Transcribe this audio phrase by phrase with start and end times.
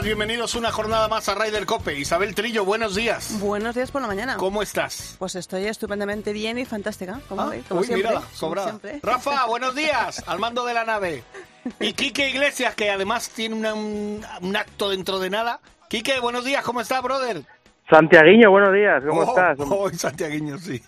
[0.00, 1.98] Días, bienvenidos una jornada más a Ryder Cope.
[1.98, 3.38] Isabel Trillo, buenos días.
[3.40, 4.36] Buenos días por la mañana.
[4.36, 5.16] ¿Cómo estás?
[5.18, 7.20] Pues estoy estupendamente bien y fantástica.
[7.28, 8.08] Como, Ah, como uy, siempre.
[8.08, 8.68] mírala, como sobrada.
[8.68, 9.00] siempre.
[9.02, 11.22] Rafa, buenos días, al mando de la nave.
[11.80, 15.60] Y Quique Iglesias, que además tiene una- un, un acto dentro de nada.
[15.88, 17.42] Quique, buenos días, ¿cómo estás, brother?
[17.90, 19.58] Santiaguiño, buenos días, ¿cómo oh, estás?
[19.60, 20.82] Oh, santiagueño, sí.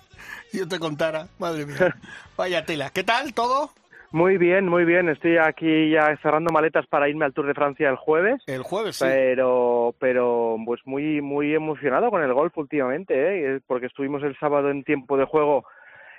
[0.51, 1.97] Si Yo te contara, madre mía.
[2.37, 2.91] Vaya tela.
[2.91, 3.73] ¿Qué tal todo?
[4.12, 5.09] Muy bien, muy bien.
[5.09, 8.43] Estoy aquí ya cerrando maletas para irme al Tour de Francia el jueves.
[8.46, 9.04] El jueves, sí.
[9.07, 13.15] Pero, pero, pues muy, muy emocionado con el golf últimamente,
[13.57, 13.60] ¿eh?
[13.66, 15.65] porque estuvimos el sábado en tiempo de juego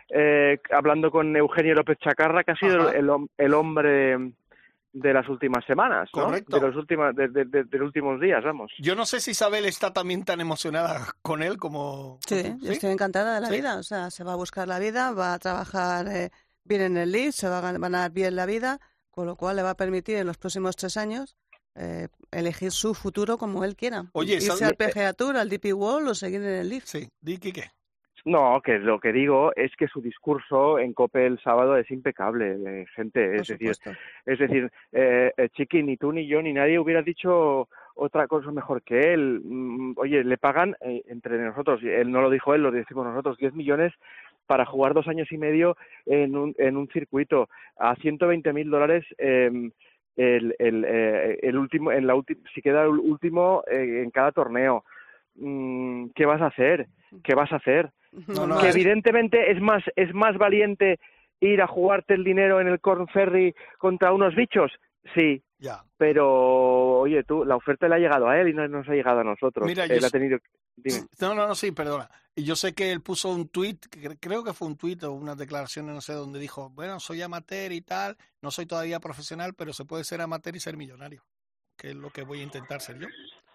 [0.10, 4.18] eh, hablando con Eugenio López Chacarra, que ha sido el, el hombre
[4.92, 6.26] de las últimas semanas, ¿no?
[6.26, 6.60] Correcto.
[6.60, 8.72] De los últimos, de, de- de- de los últimos días, vamos.
[8.78, 12.20] Yo no sé si Isabel está también tan emocionada con él como...
[12.28, 13.56] Sí, yo estoy encantada de la ¿Sí?
[13.56, 13.78] vida.
[13.78, 16.30] O sea, se va a buscar la vida, va a trabajar eh,
[16.66, 19.56] bien en el lead, se va a gan- ganar bien la vida, con lo cual
[19.56, 21.36] le va a permitir en los próximos tres años
[21.76, 24.06] eh, elegir su futuro como él quiera.
[24.14, 26.82] Oye, Irse ¿sabes- al PGA Tour, al DP World o seguir en el lead.
[26.86, 27.72] Sí, di Quique.
[28.26, 32.56] No, que lo que digo es que su discurso en COPE el sábado es impecable,
[32.66, 33.36] eh, gente.
[33.36, 33.72] Es decir.
[34.26, 38.50] Es decir, eh, eh, Chiqui, ni tú ni yo ni nadie hubiera dicho otra cosa
[38.52, 39.42] mejor que él.
[39.44, 43.06] Mm, Oye, le pagan eh, entre nosotros, y él no lo dijo él, lo decimos
[43.06, 43.92] nosotros, 10 millones
[44.54, 49.04] para jugar dos años y medio en un, en un circuito a 120 mil dólares.
[49.18, 49.50] eh,
[50.16, 52.14] el, el, eh, el último, en la
[52.54, 54.84] si queda el último eh, en cada torneo.
[55.38, 56.86] Mm, ¿Qué vas a hacer?
[57.24, 57.90] ¿Qué vas a hacer?
[58.28, 61.00] No, no, que es- evidentemente es más es más valiente
[61.40, 64.72] ir a jugarte el dinero en el Corn Ferry contra unos bichos
[65.16, 65.84] sí Ya.
[65.98, 69.20] pero oye tú la oferta le ha llegado a él y no nos ha llegado
[69.20, 70.40] a nosotros Mira, yo él ha sé- tenido
[70.76, 72.10] dime No, no, no, sí, perdona.
[72.36, 73.86] Y yo sé que él puso un tuit,
[74.20, 77.72] creo que fue un tuit o unas declaraciones, no sé, donde dijo, bueno, soy amateur
[77.72, 81.22] y tal, no soy todavía profesional, pero se puede ser amateur y ser millonario,
[81.78, 83.08] que es lo que voy a intentar ser yo.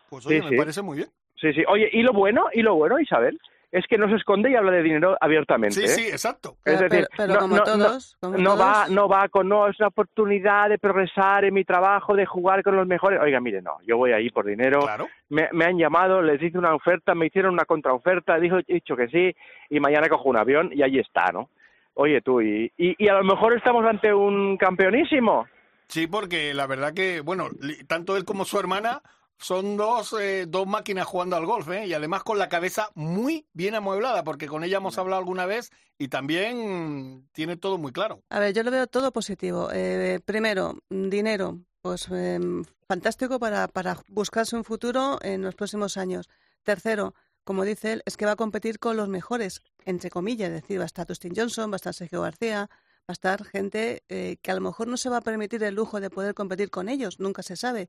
[0.09, 0.57] Pues oye, Sí, me sí.
[0.57, 1.11] parece muy bien.
[1.41, 3.39] sí sí oye y lo bueno y lo bueno Isabel
[3.71, 5.89] es que no se esconde y habla de dinero abiertamente Sí, ¿eh?
[5.89, 6.57] sí, exacto.
[6.65, 9.49] Es Pero, decir, pero- pero no- como no- todos, como no va no va con
[9.49, 13.41] no es una oportunidad de progresar en mi trabajo de jugar con los mejores oiga
[13.41, 15.07] mire no yo voy ahí por dinero Claro.
[15.29, 18.97] me, me han llamado, les hice una oferta, me hicieron una contraoferta, dijo, he dicho
[18.97, 19.35] que sí,
[19.69, 21.51] y mañana cojo un avión y ahí está, ¿no?
[21.95, 25.47] Oye tú, y, y, y a lo mejor estamos ante un campeonísimo.
[25.89, 27.49] Sí, porque la verdad que, bueno,
[27.87, 29.03] tanto él como su hermana
[29.39, 31.87] son dos, eh, dos máquinas jugando al golf, ¿eh?
[31.87, 35.71] Y además con la cabeza muy bien amueblada, porque con ella hemos hablado alguna vez
[35.97, 38.23] y también tiene todo muy claro.
[38.31, 39.71] A ver, yo lo veo todo positivo.
[39.73, 42.39] Eh, primero, dinero, pues eh,
[42.87, 46.29] fantástico para, para buscarse un futuro en los próximos años.
[46.63, 50.63] Tercero, como dice él, es que va a competir con los mejores, entre comillas, es
[50.63, 54.03] decir, va a estar Dustin Johnson, va a estar Sergio García, va a estar gente
[54.09, 56.69] eh, que a lo mejor no se va a permitir el lujo de poder competir
[56.69, 57.89] con ellos, nunca se sabe.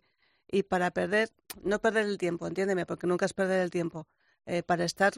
[0.51, 1.29] Y para perder,
[1.63, 4.07] no perder el tiempo, entiéndeme, porque nunca es perder el tiempo,
[4.45, 5.13] eh, para estar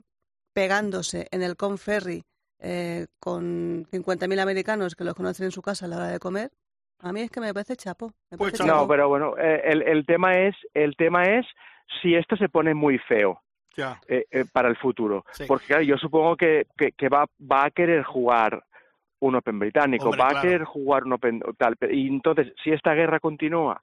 [0.53, 2.23] pegándose en el Conferry
[2.59, 6.51] eh, con 50.000 americanos que los conocen en su casa a la hora de comer,
[6.99, 8.11] a mí es que me parece chapo.
[8.29, 8.81] me Pues parece chapo.
[8.81, 11.45] No, pero bueno, eh, el, el tema es, el tema es
[12.01, 13.41] si esto se pone muy feo
[13.75, 13.99] Ya.
[14.07, 15.25] eh, eh, para el futuro.
[15.31, 15.45] Sí.
[15.47, 18.63] Porque claro, yo supongo que, que, que va, va a querer jugar
[19.19, 20.39] un Open británico, Hombre, va claro.
[20.39, 21.75] a querer jugar un Open tal.
[21.89, 23.81] Y entonces, si esta guerra continúa,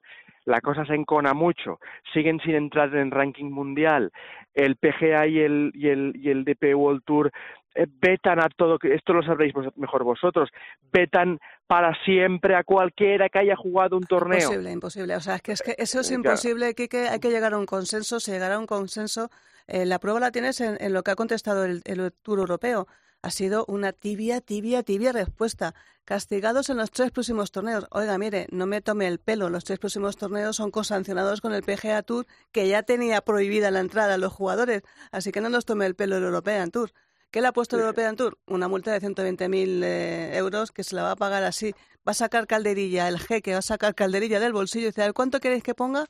[0.49, 1.79] la cosa se encona mucho,
[2.13, 4.11] siguen sin entrar en ranking mundial,
[4.53, 7.31] el PGA y el, y el, y el DP World Tour
[7.75, 10.49] eh, vetan a todo, que esto lo sabréis mejor vosotros,
[10.91, 14.39] vetan para siempre a cualquiera que haya jugado un torneo.
[14.39, 15.15] Imposible, imposible.
[15.15, 17.09] O sea, es que, es que eso es Eh, imposible, Kike.
[17.09, 18.19] Hay que llegar a un consenso.
[18.19, 19.29] Si llegar a un consenso,
[19.67, 22.87] eh, la prueba la tienes en, en lo que ha contestado el, el Tour Europeo.
[23.21, 25.75] Ha sido una tibia, tibia, tibia respuesta.
[26.05, 27.85] Castigados en los tres próximos torneos.
[27.91, 29.49] Oiga, mire, no me tome el pelo.
[29.49, 33.81] Los tres próximos torneos son consancionados con el PGA Tour, que ya tenía prohibida la
[33.81, 34.83] entrada a los jugadores.
[35.11, 36.93] Así que no nos tome el pelo el European Tour.
[37.29, 38.39] ¿Qué le ha puesto el European Tour?
[38.47, 41.73] Una multa de 120.000 eh, euros que se la va a pagar así.
[42.07, 45.39] Va a sacar calderilla, el jeque va a sacar calderilla del bolsillo y dice, ¿cuánto
[45.39, 46.07] queréis que ponga?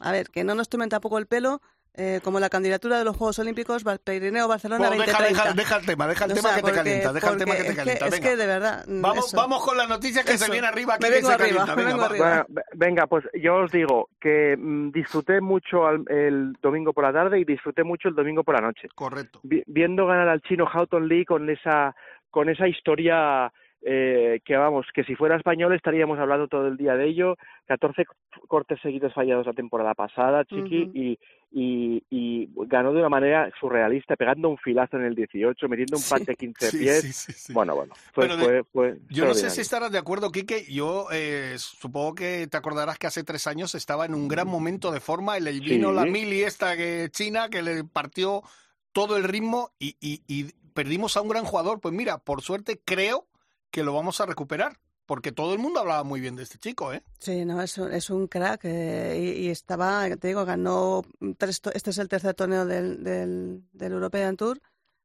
[0.00, 1.60] A ver, que no nos tomen tampoco el pelo,
[1.96, 5.42] eh, como la candidatura de los Juegos Olímpicos Pirineo Barcelona Bueno, deja, 2030.
[5.42, 7.36] deja, deja el tema, deja el O tema sea, que te porque- calienta, deja el
[7.38, 8.04] tema que te es calienta.
[8.06, 8.28] Es venga.
[8.30, 8.84] que de verdad.
[8.88, 9.36] mm, Vamos, eso.
[9.36, 10.52] vamos con las noticias que se Eso.
[10.52, 11.76] viene arriba aquí Me que vengo se arriba, calienta.
[11.76, 12.06] me Venga, vengo va.
[12.08, 12.28] arriba.
[12.28, 17.04] Bueno, ve- venga, pues yo os digo que mm, disfruté mucho al- el domingo por
[17.04, 18.88] la tarde y disfruté mucho el domingo por la noche.
[18.94, 19.38] Correcto.
[19.44, 21.94] Vi- viendo ganar al chino Houghton Lee con esa
[22.30, 23.52] con esa historia
[23.86, 27.36] eh, que vamos que si fuera español estaríamos hablando todo el día de ello
[27.66, 28.04] 14
[28.48, 31.18] cortes seguidos fallados la temporada pasada chiqui y,
[31.52, 36.02] y y ganó de una manera surrealista pegando un filazo en el 18 metiendo un
[36.02, 36.10] Sí.
[36.10, 39.60] pante 15 Sí, pies sí, bueno bueno fue, de- fue, fue Yo no sé si
[39.60, 40.64] estarás de acuerdo, Quique.
[40.72, 44.90] Yo eh, supongo que te acordarás que hace tres años estaba en un gran momento
[44.92, 48.42] de forma y le vino la mili esta que, china que le partió
[48.92, 51.80] todo el ritmo y, y- y perdimos a un gran jugador.
[51.80, 53.26] Pues mira, por suerte creo
[53.74, 54.78] que lo vamos a recuperar.
[55.06, 57.02] Porque todo el mundo hablaba muy bien de este chico, ¿eh?
[57.18, 61.02] Sí, no, es un, es un crack eh, y, y estaba, te digo, ganó
[61.36, 64.62] tres, to- este es el tercer torneo del, del, del European Tour.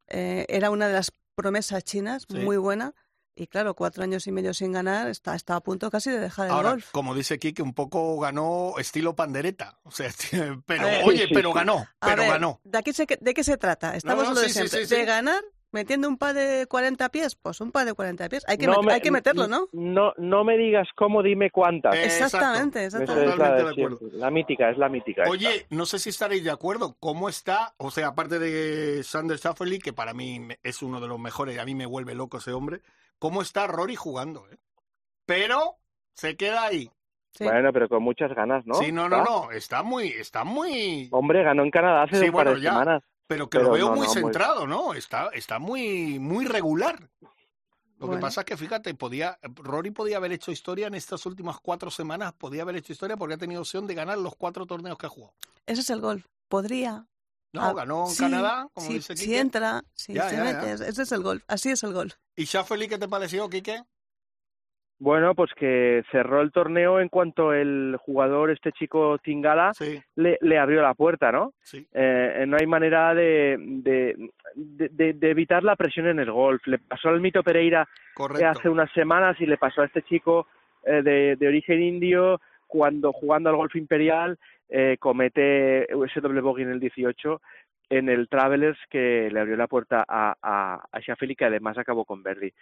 [0.08, 2.38] Eh, era una de las promesas chinas, Sí.
[2.38, 2.94] muy buena.
[3.36, 6.46] Y claro, cuatro años y medio sin ganar, está, está a punto casi de dejar
[6.48, 6.92] el Ahora, golf.
[6.92, 9.80] como dice Quique, un poco ganó estilo pandereta.
[9.84, 10.10] O sea,
[10.66, 11.04] pero, A ver.
[11.06, 12.62] oye, Sí, sí, pero ganó, A pero ver, ganó.
[12.64, 13.98] ¿de, aquí se, ¿De qué se trata?
[13.98, 14.80] Estamos no, de sí, sí, siempre.
[14.80, 14.96] sí, sí.
[14.96, 17.36] ¿De ganar metiendo un par de 40 pies?
[17.36, 18.44] Pues un par de 40 pies.
[18.48, 19.68] Hay que, No met- me- hay que meterlo, ¿no?
[19.72, 23.30] no no me digas cómo dime cuántas Exactamente, exactamente.
[23.32, 24.32] es la, de acuerdo.
[24.32, 25.32] mítica es la mítica esta.
[25.32, 26.96] Oye, no sé si estaréis de acuerdo.
[27.00, 27.74] ¿Cómo está?
[27.78, 31.58] O sea, aparte de Sander Schafferly, que para mí me- es uno de los mejores,
[31.60, 32.82] a mí me vuelve loco ese hombre.
[33.20, 34.48] ¿Cómo está Rory jugando?
[34.52, 34.58] eh?
[35.26, 35.76] Pero
[36.14, 36.90] se queda ahí.
[37.32, 37.44] Sí.
[37.44, 38.74] Bueno, pero con muchas ganas, ¿no?
[38.76, 39.52] sí, no, no, no.
[39.52, 41.10] Está muy, está muy.
[41.12, 42.72] Hombre, ganó en Canadá hace Sí, un par bueno, de ya.
[42.72, 43.04] semanas.
[43.30, 44.94] Pero que lo veo no, muy no, muy- centrado, ¿no?
[44.96, 47.10] Está, está muy, muy regular.
[48.00, 51.60] Lo que pasa es que, fíjate, podía, Rory podía haber hecho historia en estas últimas
[51.60, 54.98] cuatro semanas, podía haber hecho historia porque ha tenido opción de ganar los cuatro torneos
[54.98, 55.36] que ha jugado.
[55.68, 56.26] Ese es el golf.
[56.48, 57.06] Podría.
[57.54, 59.40] No, Ah, ganó en sí, Canadá, como sí, dice Si Quique.
[59.40, 60.54] entra, si Ya, se ya, ya.
[60.62, 61.44] mete, ese es el golf.
[61.48, 62.16] Así es el golf.
[62.36, 63.84] ¿Y Schafferly qué te pareció, Quique?
[65.02, 70.38] Bueno, pues que cerró el torneo en cuanto el jugador, este chico Tingala, Sí, le,
[70.42, 71.54] le abrió la puerta, ¿no?
[71.64, 71.88] sí.
[71.94, 76.66] Eh, no hay manera de, de, de- de- evitar la presión en el golf.
[76.68, 78.46] Le pasó al Mito Pereira eh, Correcto.
[78.50, 80.48] hace unas semanas y le pasó a este chico
[80.84, 84.38] eh, de, de origen indio cuando jugando al golf imperial
[84.68, 87.42] eh, comete ese doble bogey en el 18
[87.90, 92.06] en el Travelers que le abrió la puerta a, a, a Schauffele, que además acabó
[92.06, 92.54] con Verdi.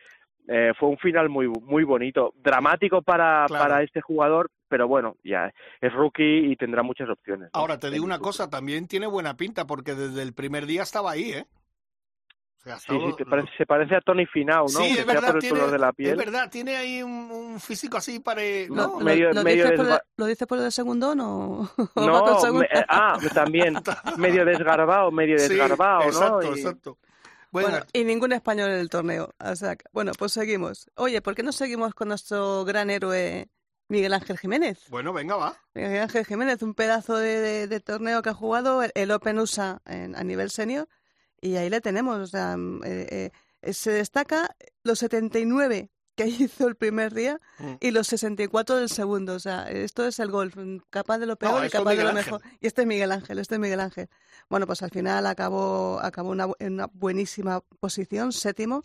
[0.47, 3.63] Eh, fue un final muy muy bonito, dramático para, Claro.
[3.65, 5.51] para este jugador, pero bueno, ya
[5.81, 7.49] es rookie y tendrá muchas opciones.
[7.53, 7.59] ¿no?
[7.59, 11.11] Ahora te digo una cosa, también tiene buena pinta porque desde el primer día estaba
[11.11, 11.45] ahí, ¿eh?
[12.67, 14.79] Sea, Sí, sí, lo- te parece- se parece a Tony Finau, ¿no?
[14.79, 16.15] Sí, es verdad, por el tiene, color de la es piel.
[16.17, 18.41] verdad, tiene ahí un, un físico así para...
[18.69, 18.99] No, ¿no?
[18.99, 22.85] ¿Lo, medio- lo medio dices por, lo dices por de segundón o, No, me- eh,
[22.89, 23.75] ah, también,
[24.17, 26.55] medio desgarbado, medio Sí, desgarbado, exacto, ¿no?
[26.55, 26.97] Y- exacto.
[27.49, 29.33] Bueno, Bueno, y ningún español en el torneo.
[29.39, 30.91] O sea, que- bueno, pues seguimos.
[30.95, 33.47] Oye, ¿por qué no seguimos con nuestro gran héroe
[33.87, 34.85] Miguel Ángel Jiménez?
[34.89, 35.55] bueno, venga, va.
[35.73, 39.39] Miguel Ángel Jiménez, un pedazo de, de- de torneo que ha jugado el, el Open
[39.39, 40.89] USA en- a nivel senior
[41.41, 42.17] y ahí le tenemos.
[42.19, 43.31] O sea, mm, eh,
[43.61, 47.73] eh, se destaca los 79 que hizo el primer día Mm.
[47.79, 49.33] y los 64 del segundo.
[49.35, 52.13] O sea, esto es el golf, mm, capaz de lo peor y capaz de lo
[52.13, 52.41] mejor.
[52.59, 54.09] Y este es Miguel Ángel, este es Miguel Ángel.
[54.49, 58.83] Bueno, pues al final acabó, acabó una, en una buenísima posición, séptimo,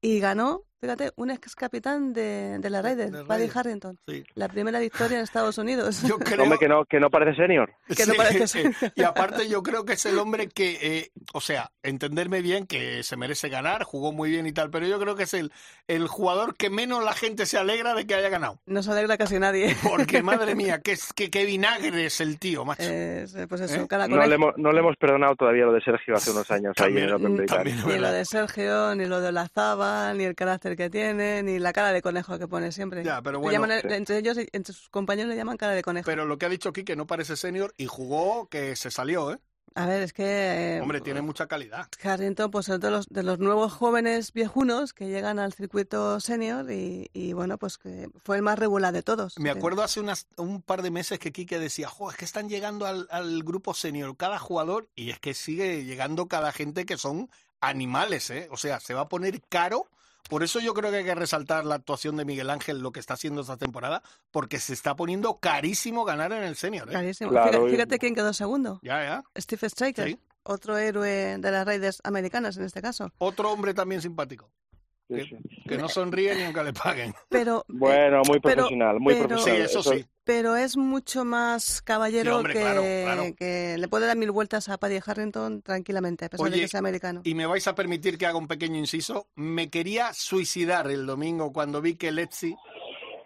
[0.00, 3.50] y ganó, fíjate, un ex capitán de, de la de Buddy.
[3.54, 3.98] Harrington.
[4.06, 4.24] Sí.
[4.34, 6.02] La primera victoria en Estados Unidos.
[6.02, 6.42] Yo creo...
[6.42, 7.70] Hombre, que no, que no parece senior.
[7.96, 8.74] que no parece ser.
[8.94, 13.02] Y aparte yo creo que es el hombre que, eh, o sea, entenderme bien que
[13.02, 15.52] se merece ganar, jugó muy bien y tal, pero yo creo que es el,
[15.88, 18.60] el jugador que menos la gente se alegra de que haya ganado.
[18.66, 19.76] No se alegra casi nadie.
[19.82, 22.82] Porque, madre mía, qué, es- qué, qué vinagre es el tío, macho.
[22.86, 23.86] Eh, pues eso, ¿Eh?
[23.88, 26.74] cada No le, hemos, no le hemos perdonado todavía lo de Sergio hace unos años
[26.78, 27.76] ahí en el Open También- Británico.
[27.82, 27.96] también.
[28.00, 31.72] Ni lo de Sergio, ni lo de Olazaba, ni el carácter que tiene, ni la
[31.72, 33.04] cara de conejo que pone siempre.
[33.04, 33.88] Ya, pero bueno, llaman- sí.
[33.90, 36.06] entre ellos, entre sus compañeros le llaman cara de conejo.
[36.06, 39.38] Pero lo que ha dicho Quique no parece senior y jugó que se salió, ¿eh?
[39.76, 40.24] A ver, es que...
[40.24, 41.86] eh, Hombre, tiene mucha calidad.
[42.02, 46.68] Harrington, pues es de los, de los nuevos jóvenes viejunos que llegan al circuito senior
[46.72, 49.38] y, y, bueno, pues que fue el más regular de todos.
[49.38, 52.48] Me acuerdo hace unas, un par de meses que Quique decía, jo, es que están
[52.48, 56.98] llegando al, al grupo senior cada jugador y es que sigue llegando cada gente que
[56.98, 58.48] son animales, ¿eh?
[58.50, 59.86] O sea, se va a poner caro.
[60.28, 63.00] Por eso yo creo que hay que resaltar la actuación de Miguel Ángel, lo que
[63.00, 66.92] está haciendo esta temporada, porque se está poniendo carísimo ganar en el senior, ¿eh?
[66.92, 67.30] Clarísimo.
[67.30, 68.78] Claro, Fíjate, y- fíjate quién quedó segundo.
[68.82, 69.24] Ya, ya.
[69.40, 70.18] Steve Striker, Sí.
[70.44, 73.10] otro héroe de las Raiders americanas en este caso.
[73.18, 74.50] Otro hombre también simpático.
[75.10, 75.62] Sí, que, sí.
[75.68, 77.12] que no sonríe ni aunque le paguen.
[77.28, 79.68] Pero, eh, Bueno, muy pero- profesional, muy pero- profesional.
[79.68, 80.06] Sí, eso sí.
[80.24, 83.34] pero es mucho más caballero Sí, hombre, que, claro, claro.
[83.36, 86.78] que le puede dar mil vueltas a Paddy Harrington tranquilamente, a pesar de que sea
[86.80, 87.20] americano.
[87.24, 89.26] Y me vais a permitir que haga un pequeño inciso.
[89.34, 92.54] Me quería suicidar el domingo cuando vi que Letzi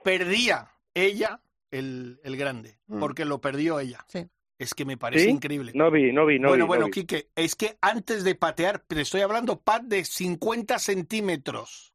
[0.03, 3.01] perdía ella el, el grande, Mm.
[3.01, 4.05] porque lo perdió ella.
[4.09, 4.27] Sí.
[4.59, 5.31] Es que me parece ¿Sí?
[5.31, 5.73] increíble.
[5.75, 6.69] No vi, no vi, no bueno, vi.
[6.69, 6.93] bueno, no vi.
[6.93, 11.93] Quique, es que antes de patear, te estoy hablando pad de 50 centímetros.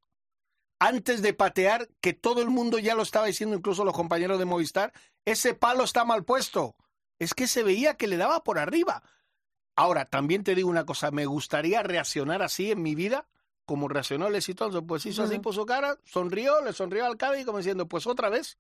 [0.80, 4.46] Antes de patear, que todo el mundo ya lo estaba diciendo, incluso los compañeros de
[4.46, 4.94] Movistar,
[5.26, 6.76] ese palo está mal puesto.
[7.18, 9.04] Es que se veía que le daba por arriba.
[9.76, 13.28] Ahora, también te digo una cosa, me gustaría reaccionar así en mi vida,
[13.66, 14.86] como reaccionó el exitoso.
[14.86, 15.44] Pues hizo así, Ujú.
[15.44, 18.58] puso cara, sonrió, le sonrió al Cádiz como diciendo, pues otra vez.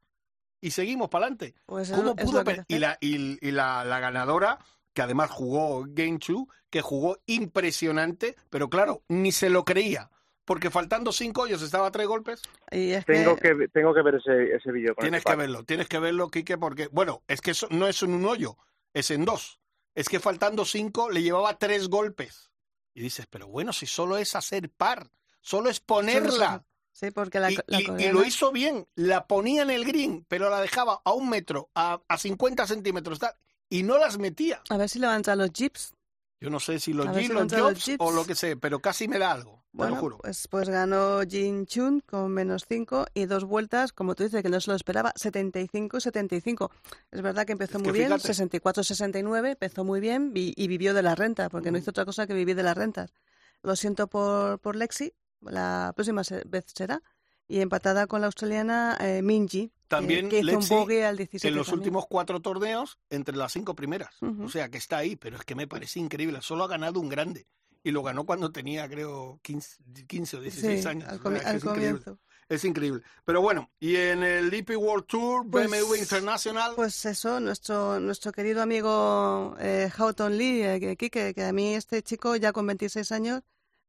[0.61, 1.55] Y seguimos para adelante.
[1.65, 4.59] Pues es- ¿Cómo es pudo que que y la, y, y la, la ganadora,
[4.93, 10.09] que además jugó Game 2, que jugó impresionante, pero claro, ni se lo creía.
[10.45, 12.41] Porque faltando cinco hoyos estaba a tres golpes.
[12.71, 14.95] Y es Tengo que, que, tengo que ver ese, ese vídeo.
[14.95, 17.87] con Tienes ese que verlo, tienes que verlo, Quique, porque, bueno, es que eso no
[17.87, 18.57] es en un hoyo,
[18.93, 19.59] es en dos.
[19.93, 22.49] Es que faltando cinco le llevaba tres golpes.
[22.95, 26.65] Y dices, pero bueno, si solo es hacer par, solo es ponerla.
[26.99, 30.25] Sí, porque la, Y, la y- y lo hizo bien, la ponía en el green,
[30.27, 33.33] pero la dejaba a un metro, a, a 50 centímetros, tal,
[33.69, 34.61] y no las metía.
[34.69, 35.93] A ver si le van a entrar los jeeps.
[36.41, 37.97] Yo no sé si los G, si los los Jeeps.
[38.05, 40.17] o lo que sé, pero casi me da algo, te Bueno, lo juro.
[40.19, 44.47] pues, pues ganó Jin Chun con menos 5 y dos vueltas, como tú dices, que
[44.49, 46.71] no se lo esperaba, 75-75.
[47.11, 48.33] Es verdad que empezó Es muy que bien, fíjate.
[48.33, 51.81] 64-69, empezó muy bien y, y vivió de la renta, porque no Mm.
[51.81, 53.13] hizo otra cosa que vivir de las rentas.
[53.61, 57.01] Lo siento por, por Lexi, la próxima vez será.
[57.47, 61.47] Y empatada con la australiana eh, Minji, También que, hizo Lexi, un bogey al 17.
[61.47, 61.79] en los también.
[61.79, 64.21] últimos cuatro torneos, entre las cinco primeras.
[64.21, 64.43] Ujú.
[64.43, 66.39] O sea, que está ahí, pero es que me parece increíble.
[66.43, 67.47] Solo ha ganado un grande.
[67.81, 69.77] Y lo ganó cuando tenía, creo, 15,
[70.07, 71.09] 15 o 16 Sí, años.
[71.09, 71.99] al, comi- al es increíble.
[72.03, 72.19] comienzo.
[72.49, 73.01] Es increíble.
[73.25, 78.31] Pero bueno, y en el DP World Tour, Pues- BMW International, Pues eso, nuestro, nuestro
[78.31, 83.11] querido amigo eh, Houghton Lee, eh, que, que a mí este chico ya con 26
[83.11, 83.41] años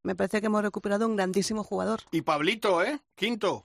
[0.03, 2.01] me parece que hemos recuperado un grandísimo jugador.
[2.13, 2.99] y Pablito, ¿eh?
[3.15, 3.65] Quinto.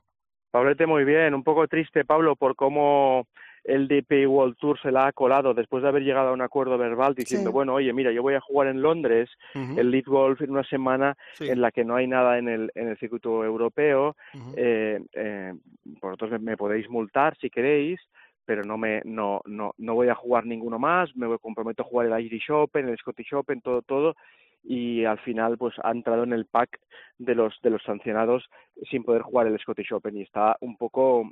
[0.52, 3.28] Pablete muy bien, un poco triste Pablo por cómo
[3.66, 6.78] el DP World Tour se la ha colado después de haber llegado a un acuerdo
[6.78, 7.54] verbal diciendo, Sí.
[7.54, 11.18] bueno, oye, mira, yo voy a jugar en Londres el Lead Golf en una semana
[11.34, 14.54] sí, en la que no hay nada en el, en el circuito europeo, ujú.
[14.56, 15.54] eh, eh,
[16.02, 18.00] vosotros me, me podéis multar si queréis,
[18.46, 21.86] pero no me no no no voy a jugar ninguno más, me voy- comprometo a
[21.86, 24.16] jugar el Irish Open, el Scottish Open, todo todo
[24.68, 26.80] y al final pues ha entrado en el pack
[27.18, 28.50] de los de los sancionados
[28.90, 31.32] sin poder jugar el Scottish Open y está un poco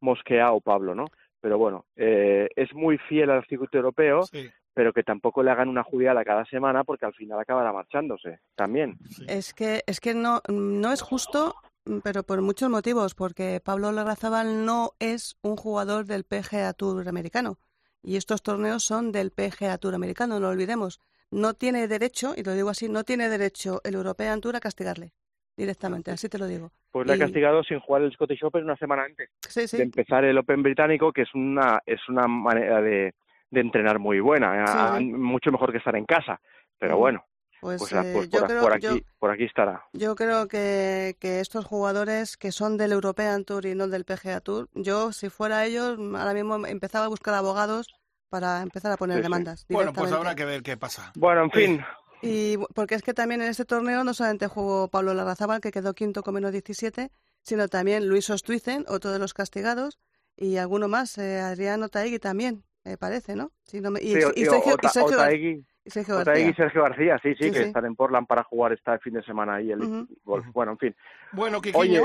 [0.00, 1.06] mosqueado Pablo, ¿no?
[1.40, 5.68] Pero bueno, eh, es muy fiel al circuito europeo, Sí, pero que tampoco le hagan
[5.68, 8.96] una judiada cada semana porque al final acabará marchándose también.
[9.10, 9.24] sí.
[9.28, 11.54] Es que, es que no, no es justo,
[12.02, 17.58] pero por muchos motivos, porque Pablo Larrazábal no es un jugador del PGA Tour americano.
[18.02, 21.00] Y estos torneos son del PGA Tour americano, no lo olvidemos.
[21.32, 25.12] No tiene derecho, y lo digo así, no tiene derecho el European Tour a castigarle
[25.56, 26.70] directamente, así te lo digo.
[26.90, 29.30] Pues le ha castigado sin jugar el Scottish Open una semana antes.
[29.48, 29.78] Sí, sí.
[29.78, 33.14] de empezar el Open británico, que es una es una manera de,
[33.50, 34.72] de entrenar muy buena, Sí.
[34.78, 36.38] a- mucho mejor que estar en casa.
[36.78, 37.24] Pero bueno,
[37.62, 39.84] Pues, pues, eh, pues yo, por, creo, por yo- aquí por aquí estará.
[39.94, 44.40] Yo creo que, que estos jugadores que son del European Tour y no del PGA
[44.40, 47.86] Tour, yo si fuera ellos, ahora mismo empezaba a buscar abogados
[48.32, 49.24] para empezar a poner Sí, sí.
[49.24, 49.66] demandas.
[49.68, 51.12] Bueno, pues habrá que ver qué pasa.
[51.16, 51.84] Bueno, en fin,
[52.22, 55.92] Y porque es que también en este torneo no solamente jugó Pablo Larrazábal, que quedó
[55.92, 57.10] quinto con menos 17,
[57.42, 59.98] sino también Luis Ostuizen, otro de los castigados,
[60.36, 63.52] y alguno más, eh, Adrián Otaegui también, me parece, ¿no?
[63.64, 66.40] Si no me- y, sí, y y Sergio, y Ota- Sergio Otaegui, y Sergio Otaegui
[66.40, 66.64] y García.
[66.64, 67.64] Sergio García, sí, sí, Sí, que sí.
[67.64, 70.46] están en Portland para jugar este fin de semana ahí el golf.
[70.54, 70.96] Bueno, en fin.
[71.32, 72.02] Bueno, Quiquiño, Oye,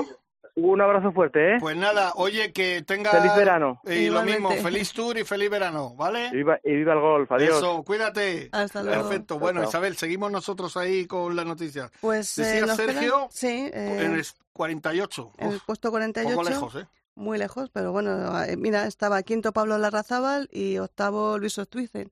[0.59, 1.57] un abrazo fuerte, ¿eh?
[1.59, 3.11] pues nada, oye, que tenga...
[3.11, 3.79] Feliz verano.
[3.85, 6.27] Y lo mismo, feliz tour y feliz verano, ¿vale?
[6.31, 7.31] Y viva, y viva el golf.
[7.31, 7.57] Adiós.
[7.57, 8.49] Eso, cuídate.
[8.51, 9.03] Hasta luego.
[9.03, 9.37] Perfecto.
[9.39, 9.63] Bueno.
[9.63, 11.91] Isabel, seguimos nosotros ahí con la noticia.
[12.01, 15.31] Pues eh, Decía quedan- Sergio, sí, eh, En el 48.
[15.37, 16.35] en el puesto 48.
[16.35, 16.87] poco lejos, ¿eh?
[17.13, 22.11] muy lejos, pero bueno, eh, mira, estaba quinto Pablo Larrazábal y octavo Luis Ostuizen,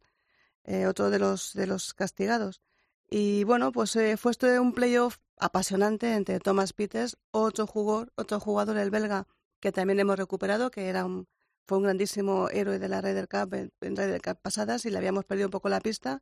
[0.65, 2.61] eh, otro de los de los castigados.
[3.09, 8.39] Y bueno, pues eh, fue esto un playoff apasionante entre Thomas Peters, otro jugador, otro
[8.39, 9.27] jugador el belga
[9.59, 11.27] que también hemos recuperado, que era un
[11.67, 14.97] fue un grandísimo héroe de la Ryder Cup en, en Ryder Cup pasadas y le
[14.97, 16.21] habíamos perdido un poco la pista.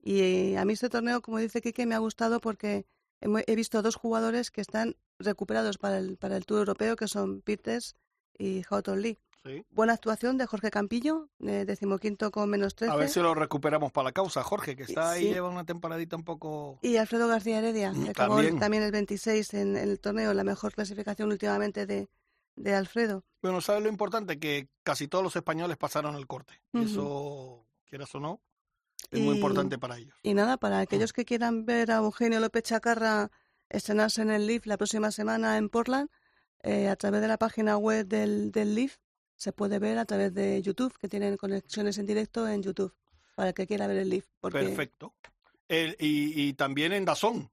[0.00, 2.86] Y eh, a mí este torneo, como dice Quique, me ha gustado porque
[3.20, 7.42] he visto dos jugadores que están recuperados para el, para el Tour Europeo, que son
[7.42, 7.96] Peters
[8.38, 9.18] y Houghton Lee.
[9.44, 9.64] Sí.
[9.70, 12.92] Buena actuación de Jorge Campillo, eh, decimoquinto con menos 13.
[12.92, 16.16] A ver si lo recuperamos para la causa, Jorge, que está ahí, lleva una temporadita
[16.16, 16.78] un poco...
[16.82, 18.58] Y Alfredo García Heredia, Mm, que acabó también.
[18.58, 22.08] también el 26 en, en el torneo, la mejor clasificación últimamente de,
[22.56, 23.24] de Alfredo.
[23.40, 24.38] Bueno, ¿sabes lo importante?
[24.38, 26.60] Que casi todos los españoles pasaron el corte.
[26.72, 26.86] Y Ujú.
[26.86, 28.40] Eso, quieras o no,
[29.12, 30.16] es muy importante para ellos.
[30.22, 30.82] Y nada, para Mm.
[30.82, 33.30] aquellos que quieran ver a Eugenio López Chacarra
[33.70, 36.10] estrenarse en el LIF la próxima semana en Portland,
[36.64, 38.96] eh, a través de la página web del, del LIF
[39.38, 42.92] se puede ver a través de YouTube, que tienen conexiones en directo en YouTube,
[43.34, 44.22] para el que quiera ver el.
[44.40, 45.14] Porque Perfecto.
[45.68, 47.50] El- y, y también en Dazón,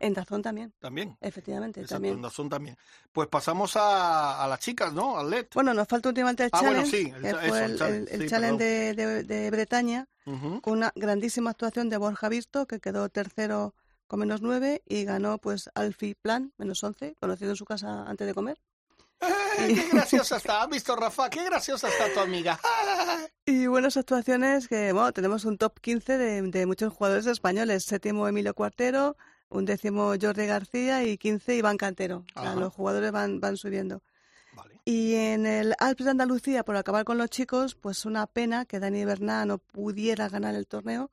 [0.00, 1.16] En Dazón también, también.
[1.20, 2.14] efectivamente, Exacto, también.
[2.16, 2.76] en Dazón también.
[3.12, 5.16] Pues pasamos a, a las chicas, ¿no?
[5.18, 5.46] Al LED.
[5.54, 8.20] Bueno, nos falta últimamente el Ah, bueno, sí, el eso, el el, challenge, el- el
[8.22, 10.08] sí, challenge de, de- de Bretaña,
[10.60, 13.74] con una grandísima actuación de Borja Visto, que quedó tercero
[14.08, 18.26] con menos nueve, y ganó pues Alfie Plan, menos once, conocido en su casa antes
[18.26, 18.60] de comer.
[19.58, 20.62] ¡Ay, ¡Qué graciosa está!
[20.62, 21.30] ¿Has visto, Rafa?
[21.30, 22.58] ¡Qué graciosa está tu amiga!
[23.46, 27.84] Y buenas actuaciones que, bueno, tenemos un top 15 de, de muchos jugadores españoles.
[27.84, 29.16] Séptimo Emilio Cuartero,
[29.48, 32.24] un décimo Jordi García y 15 Iván Cantero.
[32.34, 32.60] O sea, Ajá.
[32.60, 34.02] los jugadores van, van subiendo.
[34.54, 34.80] Vale.
[34.84, 38.80] Y en el Alpes de Andalucía, por acabar con los chicos, pues una pena que
[38.80, 41.10] Dani Bernal no pudiera ganar el torneo.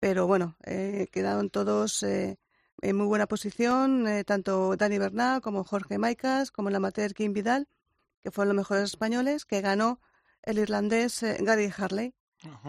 [0.00, 2.38] Pero bueno, eh, quedaron todos eh,
[2.82, 7.32] en muy buena posición, eh, tanto Dani Bernal como Jorge Maicas, como el amateur Kim
[7.32, 7.68] Vidal,
[8.22, 10.00] que fueron los mejores españoles, que ganó
[10.42, 12.14] el irlandés eh, Gary Harley,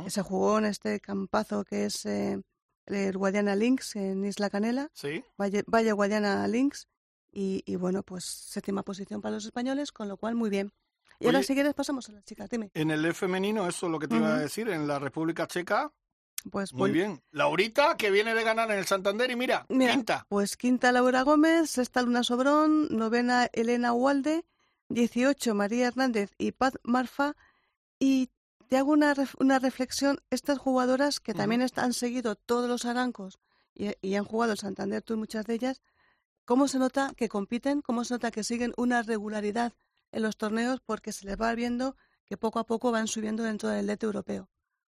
[0.04, 2.42] que se jugó en este campazo que es eh,
[2.88, 5.24] el Guadiana Links en Isla Canela, Sí.
[5.38, 6.88] Valle, Valle Guadiana Links,
[7.32, 10.72] y, y bueno, pues séptima posición para los españoles, con lo cual muy bien.
[11.20, 12.72] Y ahora si quieres pasamos a las chicas, dime.
[12.74, 15.92] En el femenino, eso es lo que te iba a decir, en la República Checa,
[16.52, 17.22] Pues muy bien.
[17.32, 20.26] Laurita, que viene de ganar en el Santander, y mira, Mira, quinta.
[20.30, 24.46] Pues quinta Laura Gómez, sexta Luna Sobrón, novena Elena Ualde,
[24.90, 27.36] 18 María Hernández y Paz Marfa.
[28.00, 28.30] Y
[28.70, 33.40] te hago una, ref- una reflexión, estas jugadoras que también han seguido todos los arancos
[33.76, 35.82] y, y han jugado el Santander Tour, muchas de ellas,
[36.46, 37.82] ¿cómo se nota que compiten?
[37.82, 39.74] ¿Cómo se nota que siguen una regularidad
[40.12, 40.80] en los torneos?
[40.86, 44.50] Porque se les va viendo que poco a poco van subiendo dentro del lete europeo.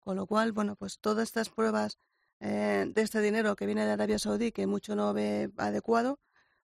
[0.06, 1.98] Con lo cual, bueno, pues todas estas pruebas
[2.40, 6.20] eh, de este dinero que viene de Arabia Saudí, que mucho no ve adecuado,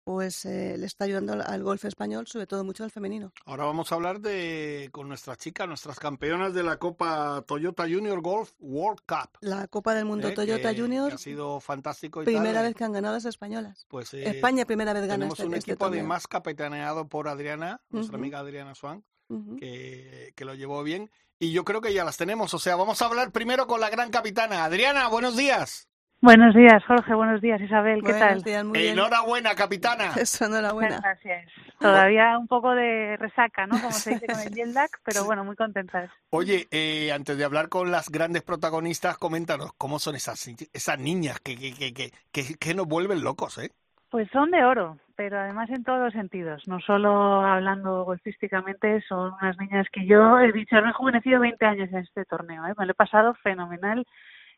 [0.03, 3.33] pues eh, le está ayudando al, golf español, sobre todo mucho al femenino.
[3.45, 8.21] Ahora vamos a hablar de con nuestras chicas, nuestras campeonas de la Copa Toyota Junior
[8.21, 9.39] Golf World Cup.
[9.41, 10.33] La Copa del Mundo ¿eh?
[10.33, 13.25] Toyota que- Junior, que ha sido fantástico y primera tal, vez que han ganado las
[13.25, 13.87] españolas.
[13.87, 16.01] Pues eh, España primera vez gana tenemos este, un este equipo torneo.
[16.01, 19.55] además capitaneado por Adriana, nuestra amiga Adriana Swan, Ujú.
[19.55, 21.09] que, que lo llevó bien.
[21.39, 22.53] Y yo creo que ya las tenemos.
[22.53, 24.63] O sea, vamos a hablar primero con la gran capitana.
[24.63, 25.89] Adriana, buenos días.
[26.23, 27.13] Buenos días, Jorge.
[27.13, 27.95] Buenos días, Isabel.
[28.01, 28.43] ¿Qué Buenos tal?
[28.43, 28.93] días, muy bien.
[28.93, 30.13] Enhorabuena, capitana.
[30.15, 30.95] Eso, enhorabuena.
[30.95, 31.51] Muchas gracias.
[31.77, 33.77] Todavía un poco de resaca, ¿no?
[33.77, 36.09] Como se dice con el lag, pero bueno, muy contentas.
[36.29, 41.41] Oye, eh, antes de hablar con las grandes protagonistas, coméntanos cómo son esas, esas niñas
[41.41, 43.71] que, que, que, que, que, que nos vuelven locos, ¿eh?
[44.13, 46.67] Pues son de oro, pero además en todos los sentidos.
[46.67, 51.89] No solo hablando golfísticamente, son unas niñas que yo he dicho, he rejuvenecido 20 años
[51.91, 52.75] en este torneo, ¿eh?
[52.77, 54.05] me lo he pasado fenomenal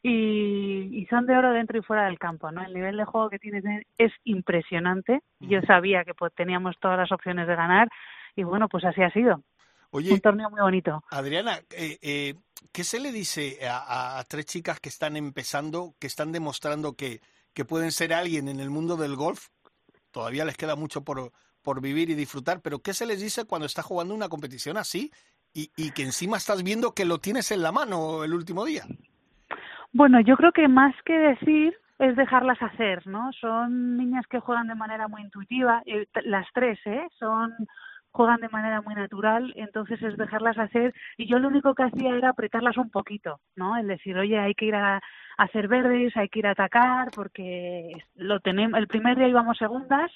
[0.03, 2.65] y, y son de oro dentro y fuera del campo, ¿no?
[2.65, 5.21] El nivel de juego que tienen es impresionante.
[5.39, 7.87] Yo sabía que pues, teníamos todas las opciones de ganar
[8.35, 9.41] y bueno, pues así ha sido.
[9.91, 11.01] Oye, Un torneo muy bonito.
[11.11, 12.33] Adriana, eh, eh,
[12.73, 17.21] ¿qué se le dice a, a tres chicas que están empezando, que están demostrando que,
[17.55, 19.47] que pueden ser alguien en el mundo del golf?
[20.11, 21.31] Todavía les queda mucho por,
[21.63, 25.11] por vivir y disfrutar, pero ¿qué se les dice cuando estás jugando una competición así
[25.53, 28.83] y, y que encima estás viendo que lo tienes en la mano el último día?
[29.93, 33.31] Bueno, yo creo que más que decir es dejarlas hacer, ¿no?
[33.39, 37.07] Son niñas que juegan de manera muy intuitiva, eh, las tres, ¿eh?
[37.17, 37.53] Son
[38.15, 42.15] juegan de manera muy natural, entonces es dejarlas hacer y yo lo único que hacía
[42.15, 43.75] era apretarlas un poquito, ¿no?
[43.75, 45.01] El decir, oye, hay que ir a,
[45.37, 50.09] hacer verdes, hay que ir a atacar porque lo tenemos, el primer día íbamos segundas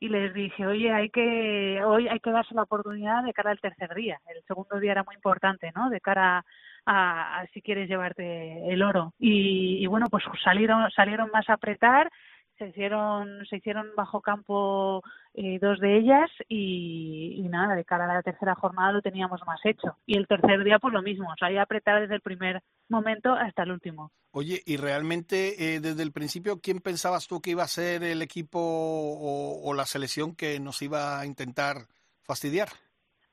[0.00, 3.60] y les dije, oye, hay que hoy hay que darse la oportunidad de cara al
[3.60, 4.18] tercer día.
[4.34, 5.90] El segundo día era muy importante, ¿no?
[5.90, 6.44] De cara
[6.86, 9.12] a, a si quieres llevarte el oro.
[9.18, 12.10] Y, y bueno, pues salieron salieron más a apretar,
[12.58, 15.02] se hicieron se hicieron bajo campo
[15.34, 19.40] eh, dos de ellas y, y nada, de cara a la tercera jornada lo teníamos
[19.46, 19.98] más hecho.
[20.06, 23.62] Y el tercer día pues lo mismo, o sea, apretar desde el primer momento hasta
[23.62, 24.12] el último.
[24.30, 28.22] Oye, y realmente eh, desde el principio, ¿quién pensabas tú que iba a ser el
[28.22, 31.76] equipo o, o la selección que nos iba a intentar
[32.22, 32.68] fastidiar?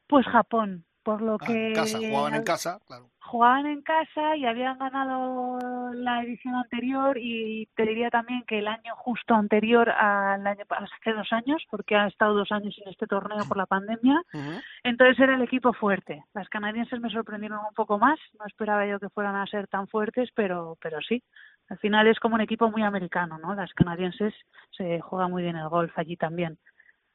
[0.07, 0.85] Pues Japón.
[1.03, 3.09] Por lo Ah, que en casa, jugaban en casa, claro.
[3.19, 5.57] jugaban en casa y habían ganado
[5.93, 11.13] la edición anterior y te diría también que el año justo anterior al año hace
[11.13, 14.21] dos años porque ha estado dos años sin este torneo por la pandemia
[14.83, 16.23] entonces era el equipo fuerte.
[16.33, 19.87] Las canadienses me sorprendieron un poco más no esperaba yo que fueran a ser tan
[19.87, 21.23] fuertes pero pero sí.
[21.69, 24.33] Al final es como un equipo muy americano no las canadienses
[24.71, 26.57] se juega muy bien el golf allí también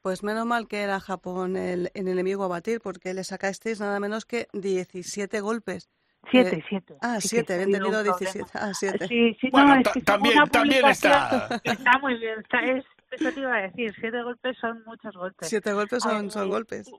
[0.07, 3.99] Pues menos mal que era Japón el, el enemigo a batir, porque le sacasteis nada
[3.99, 5.89] menos que 17 golpes.
[6.31, 8.19] siete Eh, siete Ah, Sí que 7, ha había entendido un problema.
[8.31, 8.51] 17.
[8.53, 9.07] Ah, 7.
[9.09, 13.31] Sí, sí, Bueno, no, es que también- también está- Está muy bien, está, es, eso
[13.33, 15.49] te iba a decir, siete golpes son muchos golpes.
[15.49, 16.89] 7 golpes son, son golpes.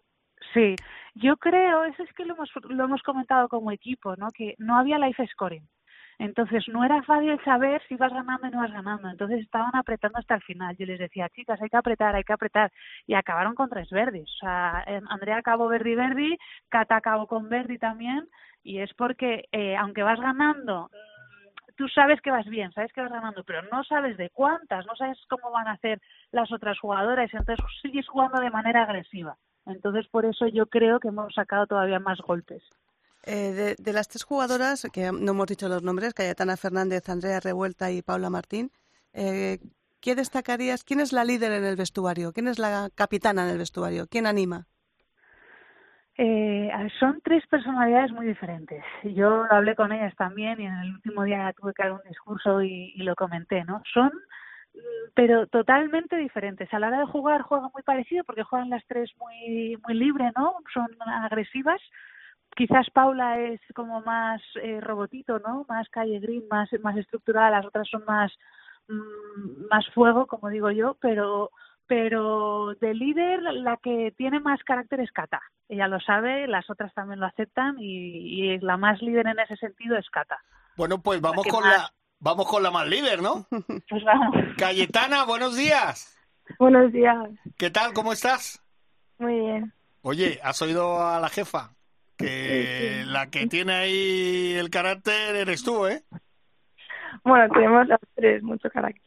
[0.53, 0.77] Sí,
[1.15, 4.29] yo creo, eso es que lo hemos, lo hemos comentado como equipo, ¿no?
[4.33, 5.67] Que no había life scoring.
[6.19, 9.09] Entonces no era fácil saber si vas ganando o no vas ganando.
[9.09, 10.77] Entonces estaban apretando hasta el final.
[10.77, 12.73] Yo les decía, chicas, hay que apretar, hay que apretar.
[13.07, 14.29] Y acabaron con tres verdis.
[14.35, 16.37] O sea, eh, Andrea acabó verdi verdi,
[16.69, 18.29] Cata acabó con verdi también.
[18.65, 23.01] Y es porque, eh, aunque vas ganando, mm, tú sabes que vas bien, sabes que
[23.01, 26.01] vas ganando, pero no sabes de cuántas, no sabes cómo van a hacer
[26.33, 27.33] las otras jugadoras.
[27.33, 29.37] Entonces sigues jugando de manera agresiva.
[29.67, 32.63] Entonces por eso yo creo que hemos sacado todavía más golpes.
[33.31, 37.91] Eh, de, las tres jugadoras, que no hemos dicho los nombres, Cayetana Fernández, Andrea Revuelta
[37.91, 38.71] y Paula Martín,
[39.13, 39.59] eh,
[40.01, 40.83] ¿qué destacarías?
[40.83, 42.33] ¿Quién es la líder en el vestuario?
[42.33, 44.07] ¿Quién es la capitana en el vestuario?
[44.11, 44.65] ¿Quién anima?
[46.17, 48.83] Eh, son tres personalidades muy diferentes.
[49.05, 52.63] Yo hablé con ellas también y en el último día tuve que dar un discurso
[52.63, 53.83] y, y lo comenté, ¿no?
[53.93, 54.11] Son,
[54.75, 56.73] mm, pero totalmente diferentes.
[56.73, 60.33] A la hora de jugar juegan muy parecido porque juegan las tres muy muy libre,
[60.35, 60.55] ¿no?
[60.73, 60.89] Son
[61.25, 61.83] agresivas.
[62.57, 65.65] Quizás Paula es como más eh, robotito, ¿no?
[65.69, 67.51] Más calle green, más más estructurada.
[67.51, 68.33] Las otras son más
[68.89, 71.51] mm, más fuego, como digo yo, pero
[71.87, 75.41] pero de líder la que tiene más carácter es Cata.
[75.69, 79.57] Ella lo sabe, las otras también lo aceptan y, y la más líder en ese
[79.57, 80.39] sentido es Cata.
[80.77, 83.47] Bueno, pues vamos con más- la vamos con la más líder, ¿no?
[83.89, 84.35] Pues vamos.
[84.59, 86.15] Cayetana, buenos días.
[86.59, 87.17] Buenos días.
[87.57, 87.93] ¿Qué tal?
[87.95, 88.63] ¿Cómo estás?
[89.19, 89.73] Muy bien.
[90.03, 91.71] Oye, ¿has oído a la jefa?
[92.19, 96.03] Que la que tiene ahí el carácter eres tú, ¿eh?
[97.25, 99.03] Bueno, tenemos las tres mucho carácter.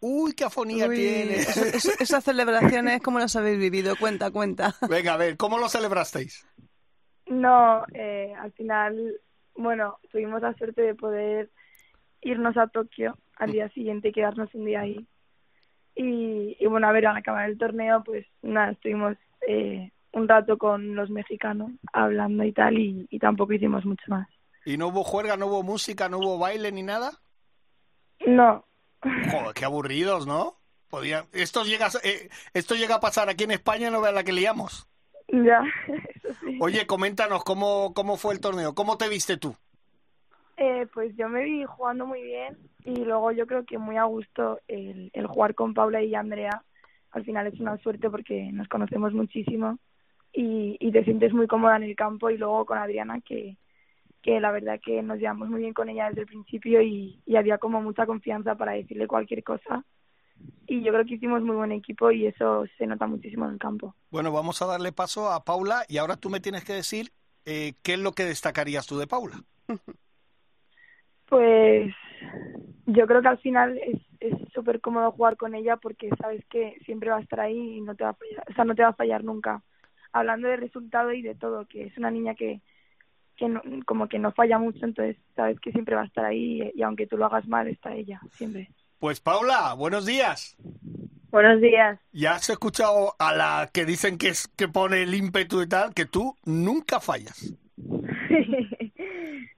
[0.00, 1.56] Uy, qué afonía Uy, tienes.
[2.00, 3.96] esas celebraciones, ¿cómo las habéis vivido?
[3.96, 4.74] Cuenta, cuenta.
[4.88, 6.46] Venga, a ver, ¿cómo lo celebrasteis?
[7.26, 9.20] No, eh, al final,
[9.56, 11.50] bueno, tuvimos la suerte de poder
[12.20, 15.06] irnos a Tokio al día siguiente y quedarnos un día ahí.
[15.94, 19.16] Y, y bueno, a ver, al acabar el torneo, pues nada, estuvimos
[19.48, 24.28] eh, un rato con los mexicanos hablando y tal, y, y tampoco hicimos mucho más.
[24.64, 27.12] ¿Y no hubo juerga, no hubo música, no hubo baile ni nada?
[28.26, 28.64] No,
[29.02, 30.56] Joder, qué aburridos, ¿no?
[30.88, 31.26] Podía...
[31.32, 34.88] Esto, llega, eh, esto llega a pasar aquí en España, no veas la que liamos.
[35.28, 35.62] ya,
[36.14, 36.58] eso sí.
[36.60, 39.54] Oye, coméntanos cómo, cómo fue el torneo, cómo te viste tú.
[40.56, 44.04] Eh, pues yo me vi jugando muy bien y luego yo creo que muy a
[44.04, 46.64] gusto el, el jugar con Paula y Andrea.
[47.12, 49.78] Al final es una suerte porque nos conocemos muchísimo
[50.32, 53.56] y, y te sientes muy cómoda en el campo y luego con Adriana que,
[54.22, 57.36] que la verdad que nos llevamos muy bien con ella desde el principio y, y
[57.36, 59.84] había como mucha confianza para decirle cualquier cosa
[60.66, 63.58] y yo creo que hicimos muy buen equipo y eso se nota muchísimo en el
[63.58, 63.94] campo.
[64.10, 67.10] Bueno, vamos a darle paso a Paula y ahora tú me tienes que decir
[67.44, 69.42] eh, qué es lo que destacarías tú de Paula.
[71.28, 71.92] Pues
[72.86, 76.76] yo creo que al final es es súper cómodo jugar con ella porque sabes que
[76.84, 78.82] siempre va a estar ahí y no te va a fallar, o sea, no te
[78.82, 79.62] va a fallar nunca.
[80.18, 82.60] Hablando de resultado y de todo, que es una niña que
[83.36, 86.60] que no, como que no falla mucho, entonces sabes que siempre va a estar ahí
[86.60, 88.68] y, y aunque tú lo hagas mal está ella siempre.
[88.98, 90.56] Pues Paula, buenos días.
[91.30, 92.00] Buenos días.
[92.10, 95.94] Ya has escuchado a la que dicen que es que pone el ímpetu y tal,
[95.94, 97.54] que tú nunca fallas.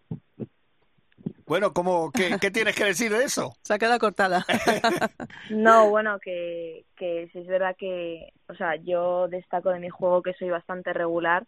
[1.51, 3.57] Bueno, ¿cómo, qué, qué tienes que decir de eso?
[3.63, 4.47] Se ha quedado cortada.
[5.51, 10.23] No, bueno, que, que sí es verdad que, o sea, yo destaco de mi juego
[10.23, 11.45] que soy bastante regular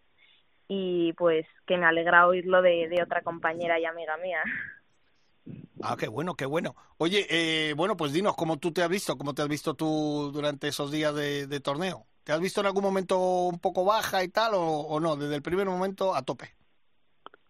[0.67, 4.43] y pues que me alegra oírlo de, de otra compañera y amiga mía.
[5.81, 6.75] Ah, qué bueno, qué bueno.
[6.99, 10.33] Oye, eh, bueno, pues dinos cómo tú te has visto, cómo te has visto tú
[10.33, 12.09] durante esos días de, de torneo.
[12.25, 15.15] ¿Te has visto en algún momento un poco baja y tal o, o no?
[15.15, 16.57] Desde el primer momento a tope.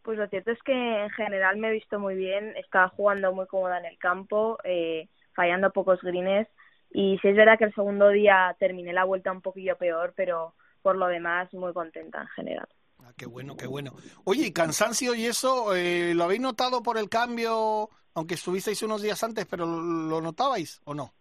[0.03, 0.73] Pues lo cierto es que
[1.05, 5.09] en general me he visto muy bien, estaba jugando muy cómoda en el campo, eh,
[5.35, 6.49] fallando pocos greens
[6.95, 10.55] y sí es verdad que el segundo día terminé la vuelta un poquillo peor, pero
[10.83, 12.69] por lo demás muy contenta en general.
[12.99, 13.93] Ah, qué bueno, qué bueno.
[14.25, 19.03] Oye, ¿y cansancio y eso eh, lo habéis notado por el cambio, aunque estuvisteis unos
[19.03, 21.13] días antes, pero lo, notabais o no?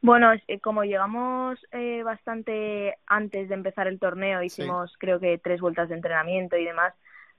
[0.00, 5.60] Bueno, eh, como llegamos eh, bastante antes de empezar el torneo, hicimos creo que tres
[5.60, 6.94] vueltas de entrenamiento y demás,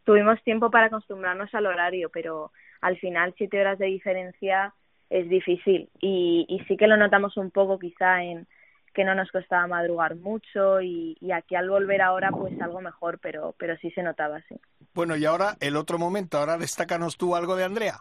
[0.10, 4.74] tuvimos tiempo para acostumbrarnos al horario, pero al final siete horas de diferencia
[5.08, 8.48] es difícil y, y sí que lo notamos un poco quizá en
[8.96, 13.20] que no nos costaba madrugar mucho y, y, aquí al volver ahora pues algo mejor,
[13.20, 14.56] pero, pero sí se notaba, sí.
[14.96, 18.00] Bueno, y ahora el otro momento, ahora destácanos tú algo de Andrea.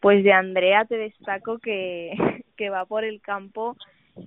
[0.00, 2.12] Pues de Andrea te destaco que,
[2.56, 3.76] que va por el campo